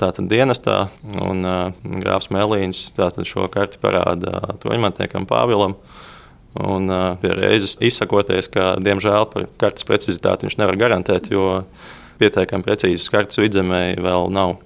tātad 0.00 0.30
dienestā, 0.30 0.86
un 1.18 1.42
uh, 1.42 1.82
grāfs 1.82 2.30
Melīns 2.32 2.86
šo 3.26 3.50
karti 3.52 3.82
parāda 3.82 4.38
uh, 4.38 4.56
troņmantniekam 4.62 5.26
Pāvilam. 5.28 5.74
Uh, 5.74 6.08
Un 6.60 6.90
uh, 6.92 7.14
pie 7.22 7.32
reizes 7.32 7.78
izsakoties, 7.80 8.50
ka 8.52 8.74
diemžēl 8.82 9.28
par 9.32 9.48
kartes 9.60 9.86
precizitāti 9.88 10.48
viņš 10.48 10.58
nevar 10.60 10.76
garantēt, 10.80 11.30
jo 11.32 11.62
pietiekami 12.20 12.66
precīzas 12.66 13.08
kartes 13.12 13.40
vidzemē 13.40 13.84
vēl 14.02 14.28
nav. 14.34 14.58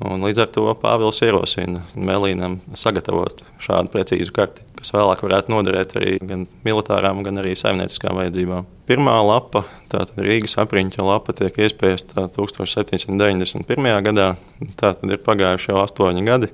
Un 0.00 0.22
līdz 0.24 0.38
ar 0.40 0.48
to 0.48 0.64
Pāvils 0.80 1.18
ierosina 1.20 1.82
Melīnam 1.92 2.56
sagatavot 2.72 3.42
šādu 3.60 3.92
precīzu 3.92 4.32
karti, 4.32 4.64
kas 4.78 4.94
vēlāk 4.94 5.20
varētu 5.26 5.52
noderēt 5.52 5.92
arī 6.00 6.14
gan 6.24 6.46
militārām, 6.64 7.20
gan 7.26 7.42
arī 7.42 7.52
saimnieciskām 7.58 8.16
vajadzībām. 8.16 8.64
Pirmā 8.88 9.18
lapa, 9.28 9.66
tātad 9.92 10.16
Rīgas 10.24 10.56
apriņķa 10.62 11.04
lapa, 11.04 11.36
tiek 11.36 11.60
iespiesta 11.66 12.30
1791. 12.32 13.92
gadā. 14.08 14.30
Tātad 14.80 15.04
ir 15.04 15.20
pagājuši 15.26 15.70
jau 15.74 15.84
astoņi 15.84 16.24
gadi. 16.26 16.50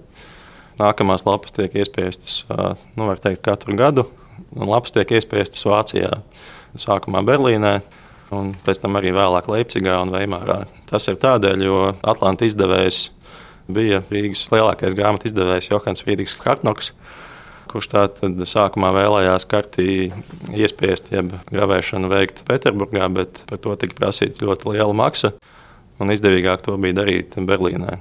Nākamās 0.83 1.23
lapas 1.25 1.54
tiek 1.54 1.78
iespiestas 1.78 2.42
nu, 2.50 3.06
teikt, 3.23 3.45
katru 3.47 3.78
gadu, 3.78 4.09
un 4.57 4.71
lapas 4.71 4.95
tiek 4.95 5.16
iespiestas 5.19 5.66
Vācijā. 5.69 6.11
Sākumā 6.76 7.23
Berlīnē, 7.25 7.78
un 8.37 8.52
pēc 8.66 8.83
tam 8.83 8.99
arī 8.99 9.12
vēlāk 9.16 9.49
Leipzigā 9.49 9.97
un 10.02 10.12
Veimārā. 10.12 10.64
Tas 10.90 11.09
ir 11.09 11.19
tādēļ, 11.23 11.62
jo 11.64 11.78
Atlanta 12.05 12.49
izdevējs 12.49 13.07
bija 13.73 14.02
Rīgas 14.12 14.47
lielākais 14.52 14.97
grāmatu 14.99 15.31
izdevējs 15.31 15.71
Johans 15.71 16.05
Friedrichs 16.05 16.37
Hartnoks, 16.43 16.93
kurš 17.71 17.90
tātad 17.93 18.45
sākumā 18.49 18.93
vēlējās 18.95 19.49
kartī 19.50 19.88
iespiest, 20.55 21.11
jeb 21.14 21.35
gravēšanu 21.50 22.11
veikt 22.12 22.45
Pēterburgā, 22.47 23.09
bet 23.14 23.43
par 23.50 23.62
to 23.62 23.75
tika 23.81 23.99
prasīta 23.99 24.47
ļoti 24.47 24.76
liela 24.76 24.95
maksa, 24.97 25.33
un 26.00 26.12
izdevīgāk 26.14 26.62
to 26.66 26.76
bija 26.81 27.00
darīt 27.02 27.38
Berlīnē. 27.49 27.99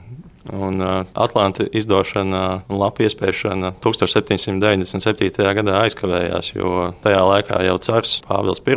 Un 0.53 0.81
Atlanta 1.13 1.65
izdošana 1.73 2.41
un 2.69 2.77
lapu 2.77 3.01
iespiešana 3.07 3.71
1797. 3.81 5.45
gadā 5.57 5.79
aizkavējās, 5.87 6.51
jo 6.53 6.91
tajā 7.01 7.23
laikā 7.25 7.63
jau 7.65 7.77
cars 7.81 8.19
Pāvils 8.27 8.61
I 8.61 8.75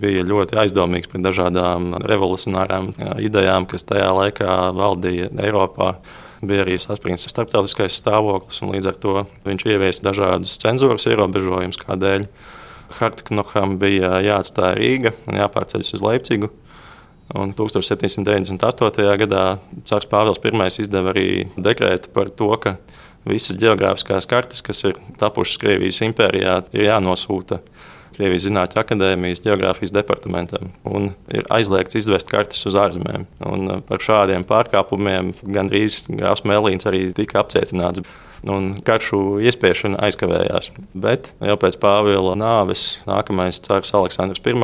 bija 0.00 0.24
ļoti 0.24 0.56
aizdomīgs 0.60 1.10
par 1.12 1.22
dažādām 1.24 1.94
revolucionārām 2.08 2.90
idejām, 3.20 3.66
kas 3.68 3.84
tajā 3.88 4.08
laikā 4.16 4.56
valdīja 4.76 5.30
Eiropā. 5.44 5.94
Bija 6.40 6.64
arī 6.64 6.78
saspringts 6.80 7.28
starptautiskais 7.28 7.98
stāvoklis, 8.00 8.62
un 8.64 8.72
līdz 8.72 8.88
ar 8.88 8.96
to 9.00 9.26
viņš 9.44 9.66
ieviesa 9.68 10.06
dažādus 10.08 10.56
cenzūras 10.62 11.04
ierobežojumus, 11.10 11.80
kādēļ 11.82 12.24
Hartknoham 12.96 13.76
bija 13.80 14.18
jāatstāj 14.24 14.78
Rīga 14.80 15.12
un 15.28 15.36
jāpārceļas 15.40 15.92
uz 15.98 16.04
Leipzigu. 16.04 16.48
Un 17.38 17.52
1798. 17.54 19.04
gadā 19.22 19.44
Cārs 19.86 20.08
Pāvils 20.10 20.40
I 20.42 20.82
izdeva 20.82 21.12
arī 21.12 21.46
dekrētu 21.56 22.10
par 22.14 22.30
to, 22.30 22.50
ka 22.58 22.76
visas 23.28 23.58
geogrāfiskās 23.60 24.26
kartes, 24.26 24.62
kas 24.62 24.82
ir 24.88 24.98
tapušas 25.20 25.60
Krievijas 25.60 26.00
impērijā, 26.02 26.62
ir 26.72 26.88
jānosūta 26.88 27.60
Krievijas 28.16 28.46
Zinātņu 28.46 28.80
akadēmijas 28.82 29.42
geogrāfijas 29.44 29.94
departamentam 29.94 30.72
un 30.88 31.12
ir 31.32 31.46
aizliegts 31.52 31.98
izvest 32.00 32.30
kartes 32.30 32.64
uz 32.68 32.78
ārzemēm. 32.78 33.28
Un 33.46 33.68
uh, 33.68 33.84
par 33.86 34.02
šādiem 34.04 34.46
pārkāpumiem 34.48 35.34
gandrīz 35.42 36.02
Grāfs 36.10 36.46
Mēlīns 36.48 36.88
arī 36.90 37.06
tika 37.16 37.42
apcietināts. 37.44 38.02
Un 38.48 38.70
karšu 38.80 39.36
iespiešana 39.44 39.98
aizkavējās. 40.06 40.70
Bet 40.96 41.34
jau 41.44 41.56
pēc 41.60 41.76
Pāvila 41.82 42.32
nāves 42.40 42.94
nākamais 43.04 43.60
cārs 43.66 43.92
Aleksandrs 43.98 44.40
I 44.40 44.54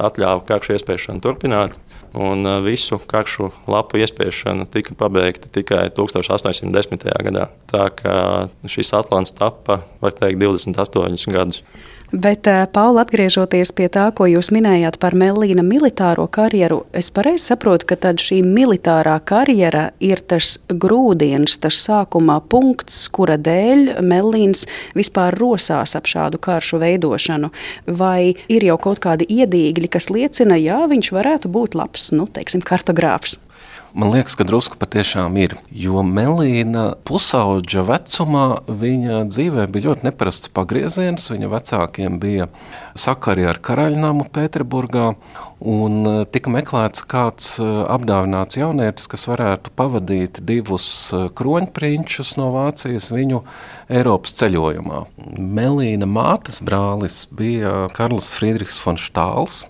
atļāva 0.00 0.46
karšu 0.48 0.78
iespiešanu 0.78 1.20
turpināt. 1.20 1.76
Un 2.16 2.46
uh, 2.46 2.62
visu 2.64 2.96
karšu 3.04 3.50
lapu 3.68 4.00
iespiešana 4.00 4.64
tika 4.72 4.96
pabeigta 4.96 5.50
tikai 5.52 5.90
1810. 5.92 7.04
gadā. 7.28 7.50
Tā 7.68 7.90
kā 7.92 8.16
šis 8.64 8.94
Atlants 8.96 9.36
tapa, 9.36 9.82
var 10.00 10.16
teikt, 10.16 10.40
28 10.40 11.36
gadus. 11.36 11.62
Bet, 12.12 12.46
eh, 12.46 12.66
Paula, 12.72 13.02
atgriežoties 13.04 13.68
pie 13.76 13.84
tā, 13.92 14.06
ko 14.16 14.24
jūs 14.24 14.48
minējāt 14.48 14.96
par 14.96 15.12
Melīna 15.12 15.60
militāro 15.60 16.24
karjeru, 16.24 16.86
es 16.96 17.10
pareizi 17.12 17.50
saprotu, 17.50 17.84
ka 17.84 17.96
šī 18.16 18.40
militārā 18.40 19.18
karjera 19.20 19.90
ir 20.00 20.22
tas 20.24 20.56
grūdienis, 20.72 21.58
tas 21.60 21.76
sākuma 21.76 22.40
punkts, 22.40 23.10
kura 23.12 23.36
dēļ 23.36 24.00
Melīns 24.00 24.64
vispār 24.96 25.36
rosās 25.36 25.94
ap 25.94 26.08
šādu 26.08 26.40
karšu 26.40 26.80
veidošanu. 26.80 27.50
Vai 27.86 28.34
ir 28.48 28.64
jau 28.64 28.78
kaut 28.78 29.00
kādi 29.04 29.28
iedīgļi, 29.28 29.88
kas 29.92 30.08
liecina, 30.08 30.56
ka 30.56 30.88
viņš 30.88 31.12
varētu 31.12 31.52
būt 31.52 31.76
labs, 31.76 32.08
nu, 32.16 32.24
teiksim, 32.24 32.64
kartogrāfs? 32.64 33.36
Man 33.96 34.10
liekas, 34.12 34.34
ka 34.36 34.44
drusku 34.44 34.76
patiešām 34.76 35.36
ir. 35.40 35.54
Jo 35.72 36.02
Melīna 36.04 36.90
pusauģa 37.08 37.86
vecumā 37.88 38.44
viņa 38.68 39.22
dzīvē 39.32 39.64
bija 39.72 39.88
ļoti 39.88 40.04
neparasts 40.04 40.50
pagrieziens. 40.52 41.30
Viņa 41.32 41.48
vecākiem 41.48 42.18
bija 42.20 42.50
sakari 42.98 43.46
ar 43.48 43.60
karaļnamu 43.64 44.26
Pēterburgā. 44.34 45.06
Un 45.58 46.04
e, 46.04 46.12
tika 46.30 46.52
meklēts 46.52 47.02
kāds 47.08 47.54
e, 47.58 47.64
apdāvināts 47.90 48.60
jaunietis, 48.60 49.08
kas 49.10 49.24
varētu 49.30 49.72
pavadīt 49.78 50.42
divus 50.46 50.88
e, 51.10 51.24
kroņprinčus 51.40 52.36
no 52.38 52.52
Vācijas 52.54 53.08
viņu 53.14 53.40
Eiropas 53.88 54.36
ceļojumā. 54.38 55.00
Melīna 55.38 56.06
mātes 56.06 56.60
brālis 56.60 57.24
bija 57.32 57.88
Karls 57.96 58.28
Friedrichs 58.36 58.82
von 58.84 59.00
Štāls. 59.00 59.64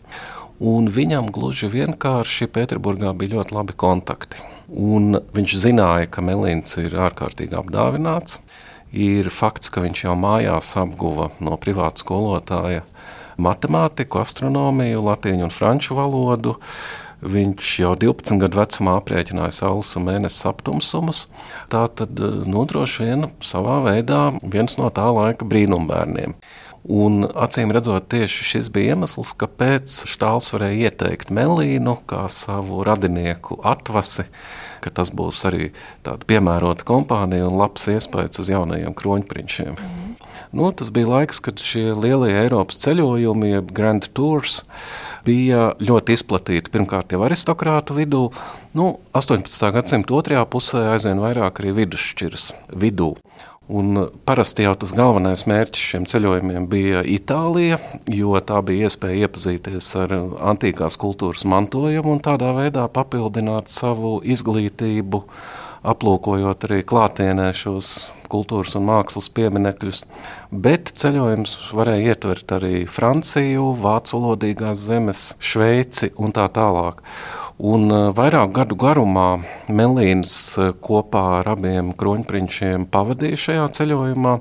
Un 0.58 0.88
viņam 0.90 1.28
gluži 1.30 1.68
vienkārši 1.70 2.48
Pēterburgā 2.50 3.12
bija 3.14 3.36
ļoti 3.36 3.54
labi 3.54 3.74
kontakti. 3.78 4.40
Un 4.68 5.20
viņš 5.34 5.54
zināja, 5.62 6.08
ka 6.10 6.24
Melīns 6.24 6.74
ir 6.82 6.96
ārkārtīgi 6.98 7.54
apdāvināts. 7.54 8.40
Ir 8.90 9.30
fakts, 9.30 9.70
ka 9.70 9.84
viņš 9.84 10.02
jau 10.08 10.16
mājās 10.18 10.72
apguva 10.80 11.28
no 11.38 11.54
privāta 11.62 12.02
skolotāja 12.02 12.82
matemātiku, 13.38 14.18
astronomiju, 14.24 15.04
latviešu 15.06 15.46
un 15.46 15.54
franču 15.54 15.98
valodu. 15.98 16.56
Viņš 17.22 17.70
jau 17.82 17.94
12 17.98 18.42
gadu 18.42 18.58
vecumā 18.58 18.96
aprēķināja 18.98 19.54
saules 19.54 19.94
un 19.98 20.06
mēnesis 20.06 20.46
aptumsumus. 20.50 21.24
Tā 21.70 21.86
tad 21.90 22.18
nu, 22.18 22.66
droši 22.66 23.06
vien 23.06 23.26
savā 23.42 23.78
veidā 23.86 24.32
viens 24.42 24.78
no 24.78 24.90
tā 24.94 25.06
laika 25.14 25.46
brīnumbērniem. 25.46 26.34
Un, 26.84 27.24
acīm 27.26 27.72
redzot, 27.74 28.06
tieši 28.12 28.46
šis 28.52 28.68
bija 28.72 28.94
iemesls, 28.94 29.34
kāpēc 29.40 30.04
Štāls 30.08 30.52
varēja 30.54 30.88
ieteikt 30.88 31.32
Melīnu 31.34 31.98
kā 32.08 32.22
savu 32.32 32.84
radinieku 32.86 33.58
atvasi, 33.66 34.28
ka 34.84 34.94
tas 34.94 35.10
būs 35.10 35.42
arī 35.50 35.72
tāda 36.06 36.28
piemērota 36.28 36.86
kompānija 36.88 37.48
un 37.50 37.58
labs 37.60 37.90
iespējas 37.92 38.44
uz 38.44 38.52
jaunajiem 38.54 38.94
kroņprinčiem. 38.96 39.74
Mm. 39.74 40.08
Nu, 40.52 40.70
tas 40.72 40.88
bija 40.90 41.08
laiks, 41.08 41.42
kad 41.44 41.60
šie 41.60 41.90
lielie 41.92 42.32
Eiropas 42.40 42.78
ceļojumi, 42.80 43.50
jeb 43.52 43.72
Grand 43.76 44.06
Tours, 44.16 44.62
bija 45.26 45.72
ļoti 45.82 46.16
izplatīti. 46.16 46.72
Pirmkārt, 46.72 47.12
jau 47.12 47.20
aristokrātu 47.26 47.98
vidū, 47.98 48.22
nu, 48.78 48.88
18. 49.18 49.68
gadsimta 49.74 50.16
otrajā 50.16 50.46
pusē 50.48 50.86
aizvien 50.94 51.20
vairāk 51.20 51.60
arī 51.60 51.74
vidusšķiras 51.82 52.52
vidū. 52.80 53.12
Un 53.68 54.06
parasti 54.24 54.64
jau 54.64 54.72
tas 54.80 54.94
galvenais 54.96 55.42
mērķis 55.44 55.88
šiem 55.90 56.04
ceļojumiem 56.08 56.64
bija 56.72 57.02
Itālija, 57.04 57.76
jo 58.08 58.32
tā 58.40 58.62
bija 58.64 58.88
iespēja 58.88 59.26
iepazīties 59.26 59.88
ar 60.00 60.14
antīkās 60.54 60.96
kultūras 60.96 61.44
mantojumu 61.44 62.14
un 62.14 62.22
tādā 62.24 62.54
veidā 62.56 62.86
papildināt 62.88 63.68
savu 63.68 64.22
izglītību, 64.24 65.20
aplūkojot 65.92 66.64
arī 66.64 66.78
klātienē 66.88 67.50
šos 67.52 67.90
kultūras 68.32 68.72
un 68.80 68.88
mākslas 68.88 69.28
pieminekļus. 69.36 70.00
Bet 70.64 70.94
ceļojums 70.96 71.58
varēja 71.76 72.14
ietvert 72.14 72.56
arī 72.56 72.86
Franciju, 72.88 73.74
vācu 73.84 74.16
valodīgās 74.16 74.80
zemes, 74.88 75.26
Šveici 75.44 76.14
un 76.16 76.32
tā 76.32 76.48
tālāk. 76.56 77.04
Un 77.58 77.90
eh, 77.90 78.08
vairāk 78.14 78.52
gadu 78.54 78.76
garumā 78.78 79.40
Melīns 79.66 80.32
eh, 80.62 80.70
kopā 80.78 81.40
ar 81.40 81.56
abiem 81.56 81.90
kroņprinčiem 81.98 82.86
pavadīja 82.86 83.40
šajā 83.44 83.64
ceļojumā. 83.80 84.34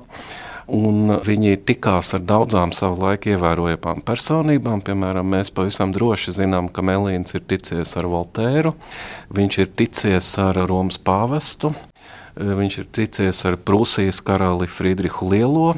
Viņi 0.68 1.56
tikās 1.64 2.12
ar 2.12 2.20
daudzām 2.28 2.74
savu 2.76 3.00
laiku 3.00 3.30
ievērojamām 3.32 4.02
personībām. 4.04 4.82
Piemēram, 4.84 5.30
mēs 5.32 5.48
pavisam 5.56 5.94
droši 5.96 6.34
zinām, 6.42 6.68
ka 6.68 6.84
Melīns 6.84 7.32
ir 7.34 7.46
ticies 7.48 7.96
ar 7.96 8.04
Voltēru, 8.12 8.74
viņš 9.32 9.58
ir 9.64 9.70
ticies 9.80 10.28
ar 10.38 10.60
Romas 10.68 11.00
pāvestu, 11.00 11.72
eh, 11.74 12.54
viņš 12.60 12.78
ir 12.84 12.90
ticies 12.92 13.42
ar 13.48 13.58
Prūsijas 13.58 14.22
karali 14.22 14.70
Friedrihu 14.70 15.32
Lielo, 15.32 15.74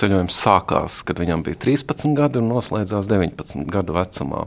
Ceļojums 0.00 0.36
sākās, 0.40 1.02
kad 1.04 1.18
viņam 1.20 1.42
bija 1.44 1.58
13 1.60 2.14
gadi 2.16 2.40
un 2.40 2.46
noslēdzās 2.54 3.08
19 3.10 3.66
gadu 3.68 3.92
vecumā. 3.98 4.46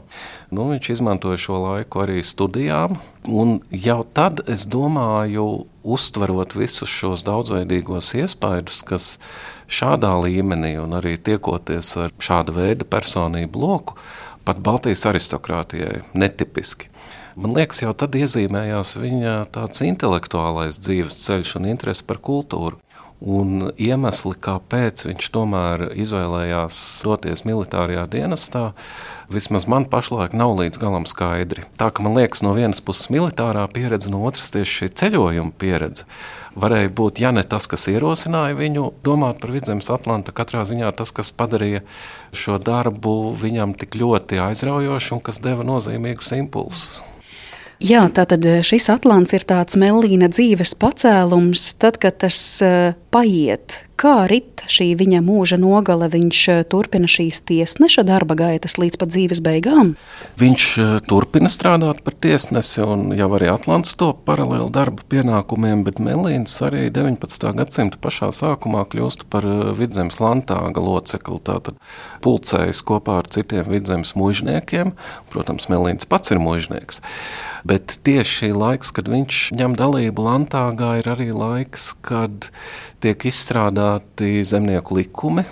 Nu, 0.50 0.64
viņš 0.72 0.88
izmantoja 0.96 1.38
šo 1.38 1.60
laiku 1.62 2.02
arī 2.02 2.24
studijām. 2.26 2.96
Jau 3.70 4.00
tad, 4.18 4.42
es 4.50 4.64
domāju, 4.66 5.46
uztverot 5.86 6.56
visus 6.58 6.90
šos 6.90 7.22
daudzveidīgos 7.28 8.10
iespaidus, 8.18 8.82
kas 8.88 9.12
šādā 9.70 10.10
līmenī 10.24 10.74
un 10.82 10.98
arī 10.98 11.14
tiekoties 11.22 11.92
ar 12.02 12.14
šāda 12.18 12.56
veida 12.56 12.88
personību 12.90 13.62
loku, 13.62 13.98
pat 14.44 14.58
Baltijas 14.58 15.06
aristokrātijai 15.12 16.02
netipiski. 16.18 16.90
Man 17.38 17.54
liekas, 17.54 17.84
jau 17.84 17.94
tad 17.98 18.14
iezīmējās 18.18 18.96
viņa 18.98 19.38
tāds 19.54 19.86
intelektuālais 19.86 20.82
dzīves 20.82 21.22
ceļš 21.24 21.56
un 21.58 21.70
interese 21.70 22.06
par 22.06 22.18
kultūru. 22.22 22.78
Un 23.24 23.70
iemesli, 23.80 24.34
kāpēc 24.42 25.06
viņš 25.06 25.28
tomēr 25.32 25.84
izvēlējās 26.02 26.78
doties 27.06 27.44
militārajā 27.48 28.04
dienestā, 28.12 28.64
vismaz 29.32 29.64
man 29.70 29.86
pašlaik 29.88 30.34
nav 30.36 30.56
līdz 30.58 30.80
galam 30.82 31.06
skaidri. 31.08 31.64
Tā 31.80 31.88
kā 31.94 32.04
man 32.04 32.18
liekas, 32.18 32.42
no 32.44 32.52
vienas 32.56 32.82
puses 32.84 33.08
militārā 33.14 33.64
pieredze, 33.72 34.10
no 34.12 34.20
otras 34.28 34.52
tieši 34.52 34.80
šī 34.80 34.90
ceļojuma 35.00 35.54
pieredze 35.56 36.04
varēja 36.54 36.90
būt, 36.94 37.22
ja 37.22 37.32
ne 37.34 37.42
tas, 37.46 37.66
kas 37.70 37.88
ierosināja 37.90 38.58
viņu 38.58 38.90
domāt 39.06 39.40
par 39.42 39.54
vidzemes 39.54 39.90
Atlantu, 39.94 40.34
katrā 40.36 40.62
ziņā 40.68 40.92
tas, 40.96 41.12
kas 41.14 41.32
padarīja 41.34 41.82
šo 42.34 42.60
darbu 42.62 43.34
viņam 43.40 43.74
tik 43.78 43.98
ļoti 44.00 44.42
aizraujošu 44.50 45.18
un 45.18 45.24
kas 45.24 45.42
deva 45.44 45.66
nozīmīgus 45.66 46.34
impulsus. 46.38 47.02
Jā, 47.82 48.04
tātad 48.14 48.44
eh, 48.46 48.60
šis 48.66 48.86
atlants 48.92 49.34
ir 49.34 49.46
tāds 49.48 49.78
melīna 49.80 50.30
dzīves 50.30 50.76
pacēlums, 50.78 51.72
tad, 51.82 51.98
kad 52.02 52.20
tas 52.22 52.38
uh, 52.62 52.94
paiet. 53.14 53.80
Kā 53.94 54.24
rit 54.26 54.64
šī 54.66 54.88
viņa 54.98 55.20
mūža 55.22 55.56
nogale, 55.62 56.08
viņš 56.10 56.38
uh, 56.50 56.62
turpina 56.66 57.06
šīs 57.10 57.38
tiesneša 57.46 58.02
darba 58.08 58.34
gaitas 58.38 58.74
līdz 58.80 58.98
pat 58.98 59.12
dzīves 59.14 59.38
beigām? 59.44 59.92
Viņš 60.40 60.64
uh, 60.82 60.96
turpina 61.06 61.50
strādāt 61.52 62.02
par 62.02 62.16
tiesnesi, 62.18 62.82
un 62.82 63.14
jau 63.14 63.28
arī 63.38 63.52
Atlants 63.52 63.94
to 64.00 64.10
paralēli 64.26 64.66
darba 64.74 65.06
pienākumiem, 65.14 65.86
bet 65.86 66.02
Melīns 66.02 66.56
arī 66.66 66.88
19. 66.90 67.48
gadsimta 67.60 68.02
pašā 68.02 68.32
sākumā 68.34 68.82
kļūst 68.90 69.28
par 69.30 69.46
vidzemes 69.78 70.18
lantāga 70.18 70.82
locekli. 70.82 71.38
Tātad 71.46 71.78
pulcējas 72.24 72.82
kopā 72.86 73.20
ar 73.22 73.30
citiem 73.30 73.70
vidzemes 73.70 74.16
mužniekiem. 74.18 74.96
Protams, 75.30 75.70
Melīns 75.70 76.10
pats 76.10 76.34
ir 76.34 76.42
mužnieks. 76.42 77.02
Bet 77.64 77.96
tieši 78.04 78.50
laiks, 78.52 78.90
kad 78.92 79.06
viņš 79.08 79.38
ņem 79.56 79.78
dalību 79.80 80.26
Lantāgā, 80.26 80.98
ir 81.00 81.08
arī 81.14 81.30
laiks, 81.32 81.94
kad 82.04 82.50
tiek 83.00 83.24
izstrādāti 83.84 84.44
zemnieku 84.44 84.96
likumi. 84.96 85.44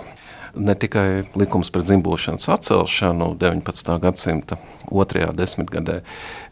Ne 0.55 0.75
tikai 0.75 1.23
likums 1.33 1.71
par 1.73 1.81
dzimbošanas 1.81 2.45
atcelšanu 2.47 3.33
19. 3.41 3.99
gadsimta 3.99 4.57
otrajā 4.85 5.31
desmitgadē, 5.33 6.03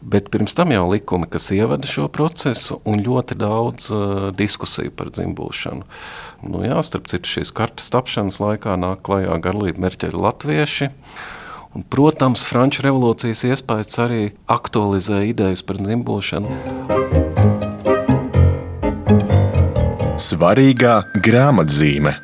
bet 0.02 0.28
pirms 0.30 0.56
tam 0.58 0.72
jau 0.72 0.88
likumi, 0.90 1.28
kas 1.30 1.52
ievada 1.54 1.86
šo 1.86 2.08
procesu, 2.08 2.80
un 2.84 2.98
ļoti 2.98 3.38
daudz 3.38 3.92
uh, 3.94 4.32
diskusiju 4.34 4.90
par 4.90 5.12
dzimbošanu. 5.14 5.86
Nu, 6.42 6.64
jā, 6.66 6.82
starp 6.82 7.06
citu, 7.06 7.30
šīs 7.30 7.54
kartes 7.54 7.94
tapšanas 7.94 8.40
laikā 8.42 8.74
nāk 8.74 9.06
klajā 9.06 9.38
garlība 9.38 9.86
merķeļa 9.86 10.26
latvieši. 10.26 10.90
Un, 11.72 11.86
protams, 11.86 12.42
Frančijas 12.42 12.90
revolūcijas 12.90 13.46
iespējas 13.52 14.02
arī 14.02 14.22
aktualizē 14.50 15.22
idejas 15.30 15.62
par 15.62 15.78
dzimbošanu. 15.78 17.21
Svarīgā 20.32 20.92
grāmatzīme. 21.20 22.14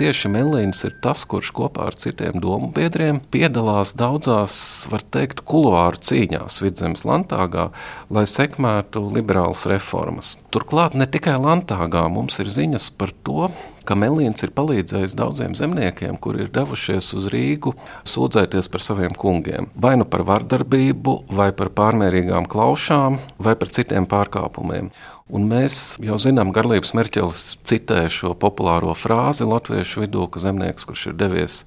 Tieši 0.00 0.30
Melīns 0.32 0.80
ir 0.88 0.96
tas, 1.04 1.20
kurš 1.30 1.52
kopā 1.54 1.84
ar 1.92 1.94
citiem 2.00 2.40
domu 2.42 2.72
biedriem 2.74 3.20
piedalās 3.30 3.92
daudzās, 3.94 4.56
var 4.90 5.04
teikt, 5.14 5.44
kuluāru 5.46 6.00
cīņās 6.02 6.58
vidzemes 6.64 7.04
Lantāgā, 7.06 7.68
lai 8.10 8.24
sekmētu 8.26 9.04
liberālas 9.14 9.62
reformas. 9.70 10.32
Turklāt 10.50 10.96
ne 10.98 11.06
tikai 11.06 11.36
Lantāgā 11.38 12.02
mums 12.10 12.40
ir 12.42 12.50
ziņas 12.50 12.88
par 12.98 13.14
to, 13.22 13.52
ka 13.88 13.96
Melīns 13.98 14.44
ir 14.46 14.52
palīdzējis 14.56 15.16
daudziem 15.18 15.56
zemniekiem, 15.58 16.18
kuri 16.22 16.46
ir 16.46 16.52
devušies 16.54 17.12
uz 17.18 17.28
Rīgu 17.32 17.74
sūdzēties 18.08 18.70
par 18.72 18.84
saviem 18.84 19.16
kungiem. 19.18 19.68
Vai 19.74 19.94
nu 20.00 20.06
par 20.08 20.24
vardarbību, 20.28 21.16
vai 21.32 21.50
par 21.56 21.72
pārmērīgām 21.76 22.48
klaušām, 22.50 23.18
vai 23.42 23.56
par 23.58 23.72
citiem 23.74 24.08
pārkāpumiem. 24.10 24.92
Un 25.32 25.46
mēs 25.48 25.96
jau 26.02 26.18
zinām, 26.20 26.50
ka 26.52 26.60
Garlības 26.60 26.92
Merķelis 26.98 27.44
citē 27.68 28.04
šo 28.12 28.34
populāro 28.38 28.92
frāzi 28.98 29.46
latviešu 29.48 30.04
vidū, 30.04 30.26
ka 30.28 30.42
zemnieks, 30.42 30.86
kurš 30.88 31.06
ir 31.12 31.20
devies 31.20 31.62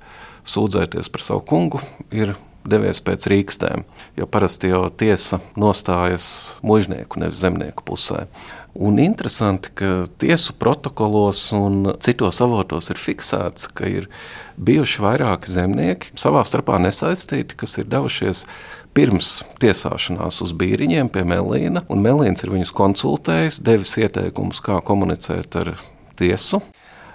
sūdzēties 0.45 1.09
par 1.09 1.25
savu 1.25 1.41
kungu, 1.49 1.81
ir 2.13 2.35
devies 2.65 3.01
pēc 3.05 3.29
rīkstēm. 3.31 3.85
Jo 4.19 4.27
parasti 4.29 4.71
jau 4.71 4.85
tiesa 4.89 5.39
nostājas 5.57 6.27
mužnieku, 6.65 7.21
nevis 7.21 7.41
zemnieku 7.41 7.85
pusē. 7.85 8.25
Un 8.75 8.99
interesanti, 8.99 9.69
ka 9.71 10.03
tiesu 10.19 10.53
protokolos 10.59 11.47
un 11.55 11.93
citos 12.03 12.41
avotos 12.43 12.89
ir 12.91 12.99
fiksēts, 12.99 13.69
ka 13.71 13.87
ir 13.87 14.09
bijuši 14.59 15.03
vairāki 15.05 15.47
zemnieki 15.47 16.11
savā 16.19 16.41
starpā 16.43 16.75
nesaistīti, 16.83 17.55
kas 17.55 17.77
ir 17.79 17.87
devušies 17.87 18.43
pirms 18.95 19.29
tiesāšanās 19.63 20.41
uz 20.43 20.51
bīriņiem 20.59 21.07
pie 21.07 21.23
Melīna, 21.23 21.85
Melīns 21.87 22.43
ir 22.43 22.51
viņus 22.51 22.75
konsultējis, 22.75 23.61
devis 23.63 23.95
ieteikumus, 23.95 24.59
kā 24.63 24.81
komunicēt 24.83 25.55
ar 25.63 25.77
tiesu. 26.19 26.59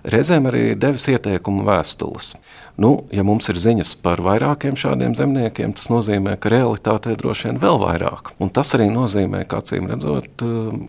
Reizēm 0.00 0.46
arī 0.48 0.62
devis 0.80 1.04
ieteikumu 1.12 1.66
vēstules. 1.66 2.32
Nu, 2.80 2.94
ja 3.12 3.20
mums 3.26 3.50
ir 3.52 3.58
ziņas 3.60 3.92
par 4.00 4.22
vairākiem 4.24 4.78
šādiem 4.80 5.12
zemniekiem, 5.18 5.74
tas 5.76 5.90
nozīmē, 5.92 6.38
ka 6.40 6.52
realitātē 6.54 7.12
droši 7.20 7.50
vien 7.50 7.60
vēl 7.60 7.76
vairāk. 7.82 8.32
Un 8.40 8.48
tas 8.48 8.72
arī 8.78 8.88
nozīmē, 8.94 9.42
ka 9.50 9.60
acīm 9.60 9.90
redzot, 9.90 10.44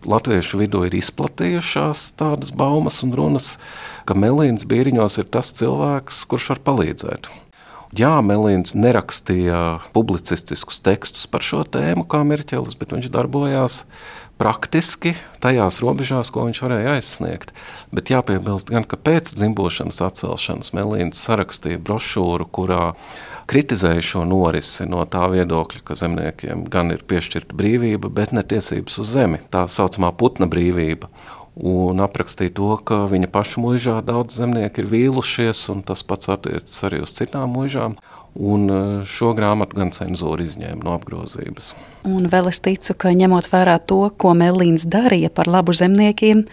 latviešu 0.08 0.62
vidū 0.62 0.86
ir 0.88 0.96
izplatījušās 0.96 2.06
tādas 2.16 2.54
baumas 2.56 3.02
un 3.04 3.12
runas, 3.18 3.54
ka 4.08 4.16
Melīns 4.16 4.64
Bīriņos 4.68 5.20
ir 5.20 5.28
tas 5.36 5.52
cilvēks, 5.60 6.24
kurš 6.32 6.54
var 6.54 6.64
palīdzēt. 6.70 7.28
Jā, 7.92 8.14
Melīns 8.24 8.72
nerakstīja 8.72 9.82
publicistiskus 9.92 10.80
tekstus 10.80 11.26
par 11.28 11.44
šo 11.44 11.60
tēmu, 11.68 12.06
kā 12.08 12.22
Mirķelis, 12.24 12.78
bet 12.80 12.94
viņš 12.96 13.10
darbojās 13.12 13.82
praktiski 14.42 15.12
tajās 15.42 15.78
robežās, 15.84 16.32
ko 16.34 16.48
viņš 16.48 16.60
varēja 16.64 16.96
aizsniegt. 16.96 17.52
Bet 17.94 18.10
jāpiebilst 18.10 18.72
gan, 18.74 18.82
ka 18.82 18.98
pēc 18.98 19.30
dzimbošanas 19.36 20.00
atcelšanas 20.02 20.72
Melīns 20.74 21.20
sarakstīja 21.22 21.78
brošūru, 21.78 22.48
kurā 22.50 22.88
kritizēja 23.50 24.02
šo 24.06 24.24
norisi 24.26 24.88
no 24.90 25.04
tā 25.06 25.28
viedokļa, 25.30 25.84
ka 25.86 25.98
zemniekiem 25.98 26.66
gan 26.72 26.90
ir 26.94 27.06
piešķirta 27.06 27.54
brīvība, 27.58 28.10
bet 28.10 28.34
ne 28.34 28.42
tiesības 28.42 28.98
uz 29.02 29.14
zemi, 29.14 29.38
tā 29.54 29.68
saucamā 29.70 30.10
putna 30.18 30.50
brīvība 30.50 31.10
un 31.54 32.00
aprakstīja 32.02 32.54
to, 32.56 32.70
ka 32.88 33.04
viņa 33.12 33.28
paša 33.32 33.62
mūžā 33.62 33.98
daudz 34.06 34.40
zemnieku 34.40 34.82
ir 34.82 34.88
vīlušies, 34.90 35.66
un 35.74 35.84
tas 35.86 36.02
pats 36.06 36.32
attiecas 36.32 36.78
arī 36.88 37.02
uz 37.04 37.12
citām 37.14 37.52
mūžām. 37.58 37.98
Un 38.34 38.68
e, 38.70 38.82
šo 39.08 39.34
grāmatu 39.36 39.76
gan 39.76 39.92
cenzūra 39.92 40.46
izņēma 40.46 40.80
no 40.86 40.94
apgrozības. 40.96 41.74
Un 42.08 42.30
vēl 42.32 42.48
es 42.48 42.62
ticu, 42.64 42.96
ka 42.96 43.12
ņemot 43.12 43.50
vērā 43.52 43.76
to, 43.84 44.06
ko 44.16 44.32
Melīns 44.38 44.86
darīja 44.88 45.28
par 45.34 45.50
labu 45.52 45.74
zemniekiem, 45.76 46.46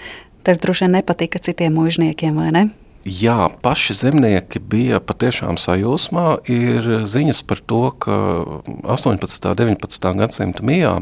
tas 0.44 0.60
droši 0.60 0.88
vien 0.88 1.00
nepatika 1.00 1.40
citiem 1.40 1.80
mūžniekiem, 1.80 2.36
vai 2.36 2.52
ne? 2.56 2.68
Jā, 3.08 3.48
paši 3.64 3.96
zemnieki 3.96 4.60
bija 4.60 5.00
patiešām 5.00 5.56
sajūsmā. 5.58 6.26
Ir 6.52 6.90
ziņas 7.08 7.40
par 7.48 7.62
to, 7.64 7.80
ka 7.96 8.18
18. 8.84 9.48
un 9.48 9.56
19. 9.58 10.10
gadsimta 10.20 10.66
mijā 10.68 10.98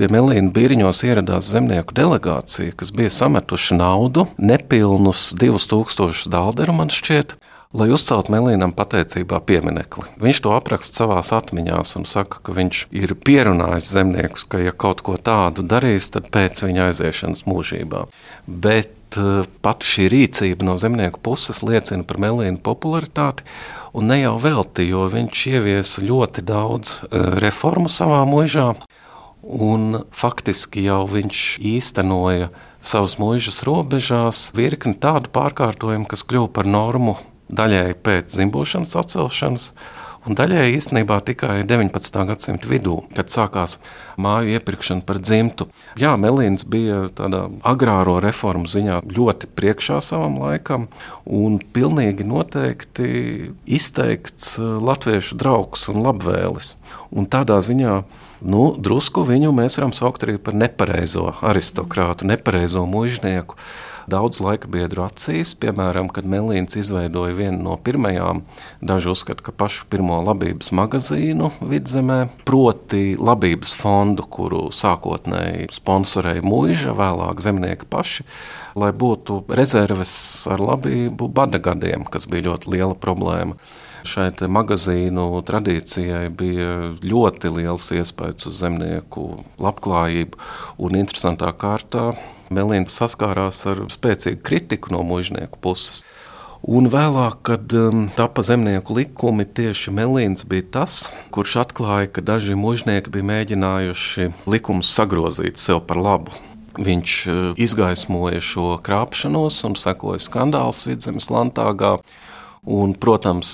pie 0.00 0.08
Melīna 0.10 0.48
Bīriņos 0.56 1.04
ieradās 1.06 1.52
zemnieku 1.52 1.92
delegācija, 1.94 2.72
kas 2.72 2.90
bija 2.96 3.12
sametuši 3.12 3.76
naudu, 3.76 4.26
nepilnus 4.40 5.34
2000 5.36 6.32
dalderu 6.32 6.74
man 6.80 6.90
šķiet 6.90 7.36
lai 7.76 7.88
uzceltu 7.94 8.34
Melīnam 8.34 8.74
pateicībā 8.76 9.40
pieminekli. 9.48 10.06
Viņš 10.22 10.42
to 10.44 10.54
apraksta 10.56 11.02
savā 11.02 11.20
atmiņā 11.22 11.82
un 11.98 12.08
saka, 12.08 12.40
ka 12.44 12.56
viņš 12.56 12.86
ir 12.92 13.14
pierunājis 13.16 13.92
zemniekus, 13.94 14.44
ka, 14.44 14.60
ja 14.60 14.72
kaut 14.72 15.04
ko 15.06 15.16
tādu 15.16 15.64
darīs, 15.64 16.10
tad 16.12 16.28
pēc 16.34 16.66
viņa 16.66 16.90
aiziešanas 16.90 17.46
mūžībā. 17.48 18.08
Bet 18.46 18.98
Eh, 19.12 19.44
pati 19.64 19.88
šī 19.88 20.06
rīcība 20.12 20.64
no 20.66 20.76
zemnieku 20.80 21.20
puses 21.24 21.60
liecina 21.66 22.04
par 22.08 22.20
Melīnu 22.22 22.60
popularitāti. 22.64 23.44
Un 23.92 24.08
ne 24.08 24.22
jau 24.22 24.38
velti, 24.40 24.86
jo 24.88 25.04
viņš 25.12 25.42
ieviesa 25.52 26.04
ļoti 26.06 26.44
daudz 26.48 26.94
eh, 27.04 27.26
reformu 27.42 27.92
savā 27.92 28.22
mūžā, 28.28 28.70
un 29.42 30.04
faktiski 30.16 30.86
jau 30.86 31.02
viņš 31.10 31.42
īstenoja 31.74 32.48
savas 32.80 33.18
mūžas 33.20 33.60
robežās 33.68 34.46
virkni 34.56 34.96
tādu 34.98 35.30
pārkārtojumu, 35.34 36.08
kas 36.08 36.24
kļuva 36.24 36.48
par 36.56 36.70
normu 36.70 37.18
daļēji 37.52 37.98
pēc 38.04 38.32
dzimbošanas 38.32 38.96
atcelšanas, 39.02 39.68
un 40.26 40.36
daļēji 40.38 40.76
īstenībā 40.78 41.18
tikai 41.26 41.62
19. 41.66 42.18
gadsimta 42.28 42.70
vidū, 42.70 43.00
kad 43.16 43.32
sākās 43.32 43.78
māju 44.22 44.54
iepirkšana 44.56 45.04
par 45.06 45.18
dzimtu. 45.22 45.66
Jā, 45.98 46.14
Melīns 46.20 46.64
bija 46.68 47.04
tādā 47.16 47.44
agrāro 47.66 48.18
reformu 48.22 48.70
ziņā 48.70 49.02
ļoti 49.10 49.50
priekšā 49.58 49.98
savam 50.04 50.38
laikam, 50.44 50.88
un 51.26 51.58
pilnīgi 51.74 52.26
noteikti 52.28 53.08
izteikts 53.66 54.56
uh, 54.62 54.76
latviešu 54.82 55.38
draugs 55.40 55.88
un 55.92 56.04
labvēlis. 56.06 56.76
Un 57.12 57.26
tādā 57.28 57.58
ziņā 57.64 58.02
nu, 58.42 58.66
drusku 58.78 59.26
viņu 59.26 59.52
mēs 59.54 59.78
varam 59.80 59.94
saukt 59.96 60.24
arī 60.26 60.38
par 60.38 60.56
nepareizo 60.58 61.32
aristokrātu, 61.42 62.30
nepareizo 62.30 62.86
mužnieku 62.88 63.58
daudz 64.10 64.40
laika 64.42 64.70
biedru 64.72 65.04
acīs. 65.06 65.54
Piemēram, 65.58 66.08
kad 66.12 66.26
Melīns 66.28 66.76
izveidoja 66.78 67.34
vienu 67.36 67.60
no 67.66 67.76
pirmajām, 67.76 68.42
daži 68.82 69.12
uzskata, 69.12 69.44
ka 69.46 69.54
pašu 69.54 69.86
pirmo 69.92 70.20
labības 70.24 70.72
magazīnu 70.76 71.52
vidzemē, 71.60 72.18
proti 72.48 73.14
labības 73.18 73.74
fondu, 73.78 74.26
kuru 74.26 74.66
sākotnēji 74.74 75.70
sponsorēja 75.74 76.44
mūža, 76.46 76.96
vēlāk 76.98 77.42
zemnieki 77.44 77.88
paši, 77.92 78.26
lai 78.78 78.92
būtu 78.96 79.42
rezerves 79.52 80.14
ar 80.50 80.62
labību 80.62 81.28
bada 81.32 81.60
gadiem, 81.62 82.06
kas 82.08 82.28
bija 82.30 82.50
ļoti 82.50 82.76
liela 82.76 82.98
problēma. 82.98 83.58
Šai 84.02 84.32
magazīnu 84.50 85.26
tradīcijai 85.46 86.26
bija 86.34 86.72
ļoti 87.06 87.52
liels 87.54 87.86
iespējas 87.94 88.48
uz 88.50 88.58
zemnieku 88.64 89.26
labklājību, 89.62 90.40
un 90.82 90.98
interesantā 90.98 91.52
kārtā 91.54 92.10
Melīns 92.52 92.96
saskārās 92.98 93.62
ar 93.70 93.86
spēcīgu 93.92 94.42
kritiku 94.44 94.92
no 94.92 95.00
mužnieku 95.06 95.60
puses. 95.62 96.02
Un 96.62 96.86
vēlāk, 96.86 97.40
kad 97.48 97.72
um, 97.74 98.04
tapa 98.14 98.44
zemnieku 98.46 98.94
likumi, 98.94 99.42
tieši 99.42 99.90
Melīns 99.90 100.44
bija 100.46 100.68
tas, 100.76 100.98
kurš 101.34 101.56
atklāja, 101.64 102.10
ka 102.14 102.22
daži 102.22 102.54
mužnieki 102.54 103.10
bija 103.10 103.26
mēģinājuši 103.32 104.28
likumus 104.46 104.92
sagrozīt 104.94 105.58
sev 105.58 105.80
par 105.88 105.98
labu. 105.98 106.36
Viņš 106.78 107.16
uh, 107.26 107.40
izgaismoja 107.58 108.38
šo 108.46 108.76
krāpšanos 108.84 109.58
un 109.66 109.74
sekoja 109.80 110.22
skandāls 110.22 110.84
vidzemes 110.86 111.32
lantāgā. 111.34 111.96
Un, 112.62 112.92
protams, 112.94 113.48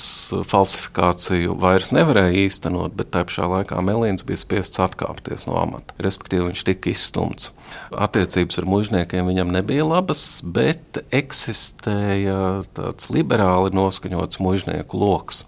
falsifikāciju 0.50 1.54
vairs 1.62 1.94
nevarēja 1.96 2.42
īstenot, 2.42 2.92
bet 2.92 3.08
tajā 3.14 3.28
pašā 3.30 3.46
laikā 3.48 3.80
Melīns 3.80 4.26
bija 4.28 4.36
spiests 4.42 4.82
atkāpties 4.84 5.46
no 5.48 5.54
amata. 5.56 5.96
Respektīvi, 6.04 6.50
viņš 6.50 6.64
tika 6.68 6.92
izstumts. 6.92 7.54
Attiecības 7.88 8.60
ar 8.60 8.68
mužniekiem 8.68 9.30
viņam 9.30 9.54
nebija 9.54 9.86
labas, 9.88 10.26
bet 10.44 11.00
eksistēja 11.08 12.66
tāds 12.76 13.08
liberāli 13.08 13.72
noskaņots 13.80 14.42
mužnieku 14.44 15.00
lokus 15.00 15.46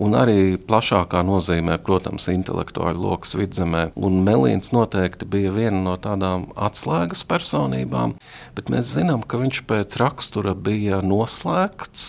un 0.00 0.16
arī 0.18 0.56
plašākā 0.68 1.22
nozīmē, 1.26 1.78
protams, 1.86 2.28
intelektuāļu 2.32 3.04
lokus 3.06 3.34
vidzemē. 3.38 3.86
Un 3.94 4.22
Melīns 4.26 4.72
noteikti 4.74 5.28
bija 5.30 5.52
viena 5.54 5.80
no 5.84 5.96
tādām 6.00 6.48
atslēgas 6.54 7.24
personībām, 7.30 8.16
bet 8.56 8.72
mēs 8.74 8.94
zinām, 8.96 9.24
ka 9.26 9.40
viņš 9.42 9.62
pēc 9.70 9.98
rakstura 10.02 10.56
bija 10.56 11.02
noslēgts, 11.04 12.04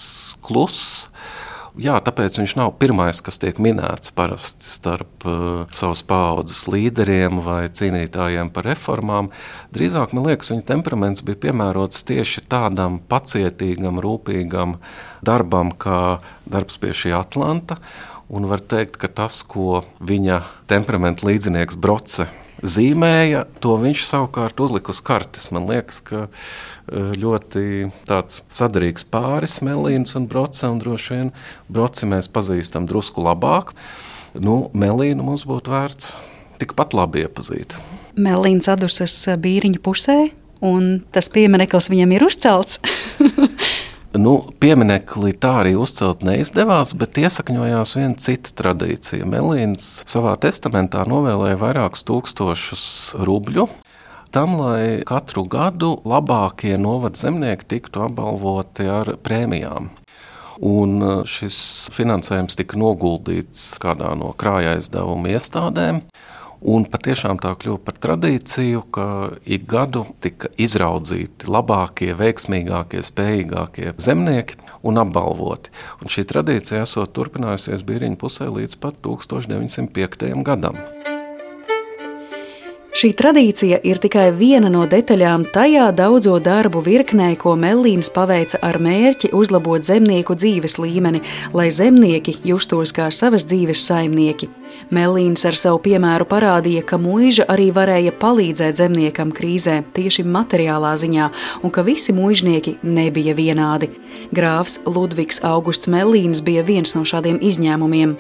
kluss 0.46 1.06
Jā, 1.76 1.98
tāpēc 2.00 2.38
viņš 2.40 2.54
nav 2.56 2.70
pirmais, 2.80 3.18
kas 3.20 3.36
tiek 3.42 3.58
minēts 3.60 4.14
parasti 4.16 4.64
starp 4.70 5.26
uh, 5.28 5.66
savas 5.76 6.06
paudzes 6.08 6.62
līderiem 6.72 7.42
vai 7.44 7.66
cīnītājiem 7.68 8.48
par 8.56 8.70
reformām. 8.70 9.28
Drīzāk 9.76 10.14
man 10.16 10.30
liekas, 10.30 10.54
viņa 10.54 10.64
temperaments 10.70 11.26
bija 11.28 11.42
piemērots 11.50 12.06
tieši 12.08 12.46
tādam 12.48 13.02
pacietīgam, 13.12 14.00
rūpīgam 14.00 14.78
darbam, 15.26 15.74
kā 15.76 16.22
darbs 16.48 16.80
pie 16.80 16.94
šī 16.96 17.12
Atlanta. 17.20 17.82
Un 18.32 18.48
var 18.48 18.64
teikt, 18.64 18.96
ka 19.02 19.12
tas, 19.12 19.44
ko 19.44 19.84
viņa 20.00 20.40
temperamenta 20.72 21.28
līdzinieks 21.28 21.76
Broce 21.76 22.30
zīmēja, 22.64 23.44
to 23.60 23.76
viņš 23.82 24.06
savukārt 24.08 24.60
uzlika 24.64 24.94
uz 24.96 25.02
kartes. 25.04 25.52
Man 25.54 25.68
liekas, 25.70 26.00
ka 26.06 26.26
ļoti 26.92 27.90
sadarīgs 28.54 29.08
pāris, 29.10 29.60
Melīns 29.66 30.16
un 30.18 30.28
Broce. 30.30 30.68
Un 30.70 30.80
droši 30.82 31.14
vien 31.16 31.34
Broci 31.68 32.10
mēs 32.10 32.30
pazīstam 32.32 32.88
drusku 32.90 33.24
labāk. 33.26 33.74
Nu, 34.36 34.70
Melīnu 34.76 35.26
mums 35.26 35.46
būtu 35.48 35.74
vērts 35.74 36.16
tikpat 36.62 36.96
labi 36.96 37.26
iepazīt. 37.26 37.76
Melīns 38.16 38.70
atdusas 38.72 39.16
bīriņa 39.42 39.82
pusē, 39.84 40.20
un 40.64 41.02
tas 41.16 41.28
piemineklis 41.32 41.92
viņam 41.92 42.16
ir 42.16 42.30
uzcelts. 42.30 42.80
Nu, 44.16 44.38
pieminekli 44.64 45.34
tā 45.44 45.50
arī 45.60 45.74
uzcelt 45.76 46.22
neizdevās, 46.24 46.94
bet 46.96 47.18
iesakņojās 47.20 47.96
viena 47.98 48.16
cita 48.24 48.54
tradīcija. 48.56 49.28
Melīns 49.28 49.90
savā 50.08 50.38
testamentā 50.40 51.04
novēlēja 51.10 51.58
vairākus 51.60 52.06
tūkstošus 52.08 52.86
rubļu 53.28 53.68
tam, 54.36 54.58
lai 54.60 55.04
katru 55.08 55.46
gadu 55.48 55.94
labākie 56.04 56.76
novada 56.82 57.16
zemnieki 57.16 57.70
tiktu 57.76 58.04
apbalvoti 58.04 58.88
ar 58.92 59.14
prēmijām. 59.24 59.88
Un 60.66 60.96
uh, 61.04 61.22
šis 61.28 61.58
finansējums 61.96 62.60
tika 62.60 62.80
noguldīts 62.80 63.76
kādā 63.84 64.12
no 64.20 64.34
krājuma 64.40 64.76
aizdevuma 64.76 65.32
iestādēm. 65.36 66.04
Un 66.66 66.88
patiešām 66.90 67.38
tā 67.44 67.52
kļuva 67.62 67.82
par 67.86 67.98
tradīciju, 68.02 68.84
ka 68.96 69.08
ik 69.46 69.68
gadu 69.70 70.06
tika 70.24 70.50
izraudzīti 70.60 71.52
labākie, 71.52 72.12
veiksmīgākie, 72.18 73.04
spējīgākie 73.06 73.94
zemnieki 74.02 74.58
un 74.88 75.00
apbalvoti. 75.04 75.76
Un 76.02 76.12
šī 76.12 76.26
tradīcija 76.32 76.84
esot 76.88 77.14
turpinājusies 77.16 77.86
Bīriņu 77.86 78.20
pusē 78.24 78.50
līdz 78.50 78.80
pat 78.82 79.04
1905. 79.06 80.32
gadam. 80.48 80.82
Šī 82.96 83.10
tradīcija 83.12 83.82
ir 83.84 83.98
tikai 84.00 84.30
viena 84.32 84.70
no 84.72 84.86
detaļām 84.88 85.42
tajā 85.52 85.90
daudzo 85.92 86.38
darbu 86.40 86.80
virknē, 86.80 87.34
ko 87.36 87.52
Mellīns 87.60 88.08
paveica 88.16 88.62
ar 88.64 88.78
mērķi 88.80 89.34
uzlabot 89.36 89.84
zemnieku 89.84 90.32
dzīves 90.40 90.78
līmeni, 90.80 91.20
lai 91.52 91.66
zemnieki 91.76 92.38
justos 92.48 92.94
kā 92.96 93.10
savas 93.12 93.44
dzīves 93.52 93.82
saimnieki. 93.90 94.48
Mellīns 94.96 95.44
ar 95.44 95.60
savu 95.60 95.82
piemēru 95.84 96.24
parādīja, 96.32 96.86
ka 96.88 96.96
mūža 96.96 97.50
arī 97.52 97.66
varēja 97.76 98.14
palīdzēt 98.22 98.80
zemniekam 98.80 99.34
krīzē, 99.36 99.82
tieši 99.98 100.24
materiālā 100.24 100.94
ziņā, 101.02 101.28
un 101.68 101.74
ka 101.76 101.84
visi 101.84 102.16
mūžnieki 102.16 102.78
nebija 102.88 103.36
vienādi. 103.36 103.92
Grāfs 104.32 104.80
Ludvigs 104.88 105.44
Augusts 105.44 105.92
Mellīns 105.92 106.40
bija 106.48 106.64
viens 106.64 106.96
no 106.96 107.04
šādiem 107.04 107.44
izņēmumiem. 107.44 108.16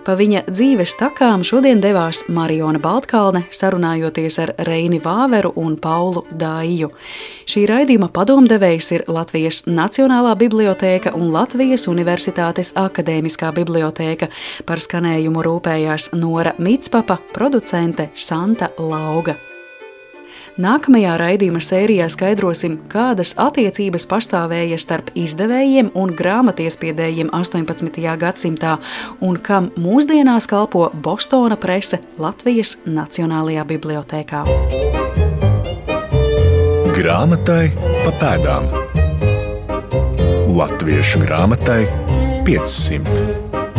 Pa 0.00 0.14
viņa 0.16 0.46
dzīves 0.48 0.94
takām 0.96 1.42
šodien 1.44 1.82
devās 1.82 2.22
Mariona 2.32 2.80
Baltkalne, 2.80 3.42
sarunājoties 3.52 4.38
ar 4.40 4.54
Reini 4.64 5.00
Vāveru 5.02 5.52
un 5.60 5.76
Paulu 5.76 6.22
Dāju. 6.32 6.88
Šī 7.44 7.66
raidījuma 7.68 8.08
padomdevējs 8.14 8.88
ir 8.96 9.04
Latvijas 9.12 9.64
Nacionālā 9.68 10.32
bibliotēka 10.40 11.12
un 11.18 11.28
Latvijas 11.34 11.84
Universitātes 11.92 12.72
akadēmiskā 12.80 13.52
bibliotēka. 13.60 14.30
Par 14.64 14.80
skanējumu 14.80 15.44
rūpējās 15.44 16.14
Nora 16.16 16.56
Mitspapa, 16.56 17.20
producente 17.36 18.08
Santa 18.16 18.72
Lauga. 18.78 19.49
Nākamajā 20.60 21.14
raidījuma 21.16 21.60
sērijā 21.64 22.04
skaidrosim, 22.12 22.74
kādas 22.92 23.30
attiecības 23.40 24.04
pastāvēja 24.10 24.76
starp 24.80 25.08
izdevējiem 25.16 25.88
un 25.96 26.12
grāmatiespiedējiem 26.18 27.30
18. 27.32 28.02
gadsimtā 28.20 28.74
un 29.24 29.38
kam 29.40 29.70
mūsdienās 29.80 30.50
kalpo 30.50 30.90
Bostona 30.92 31.56
prese 31.56 32.02
Latvijas 32.20 32.74
Nacionālajā 32.84 33.64
bibliotēkā. 33.72 34.42
Grāmatai 36.98 37.70
pa 38.04 38.12
pēdām 38.20 38.68
Latviešu 40.60 41.24
grāmatai 41.24 41.86
500. 42.44 43.69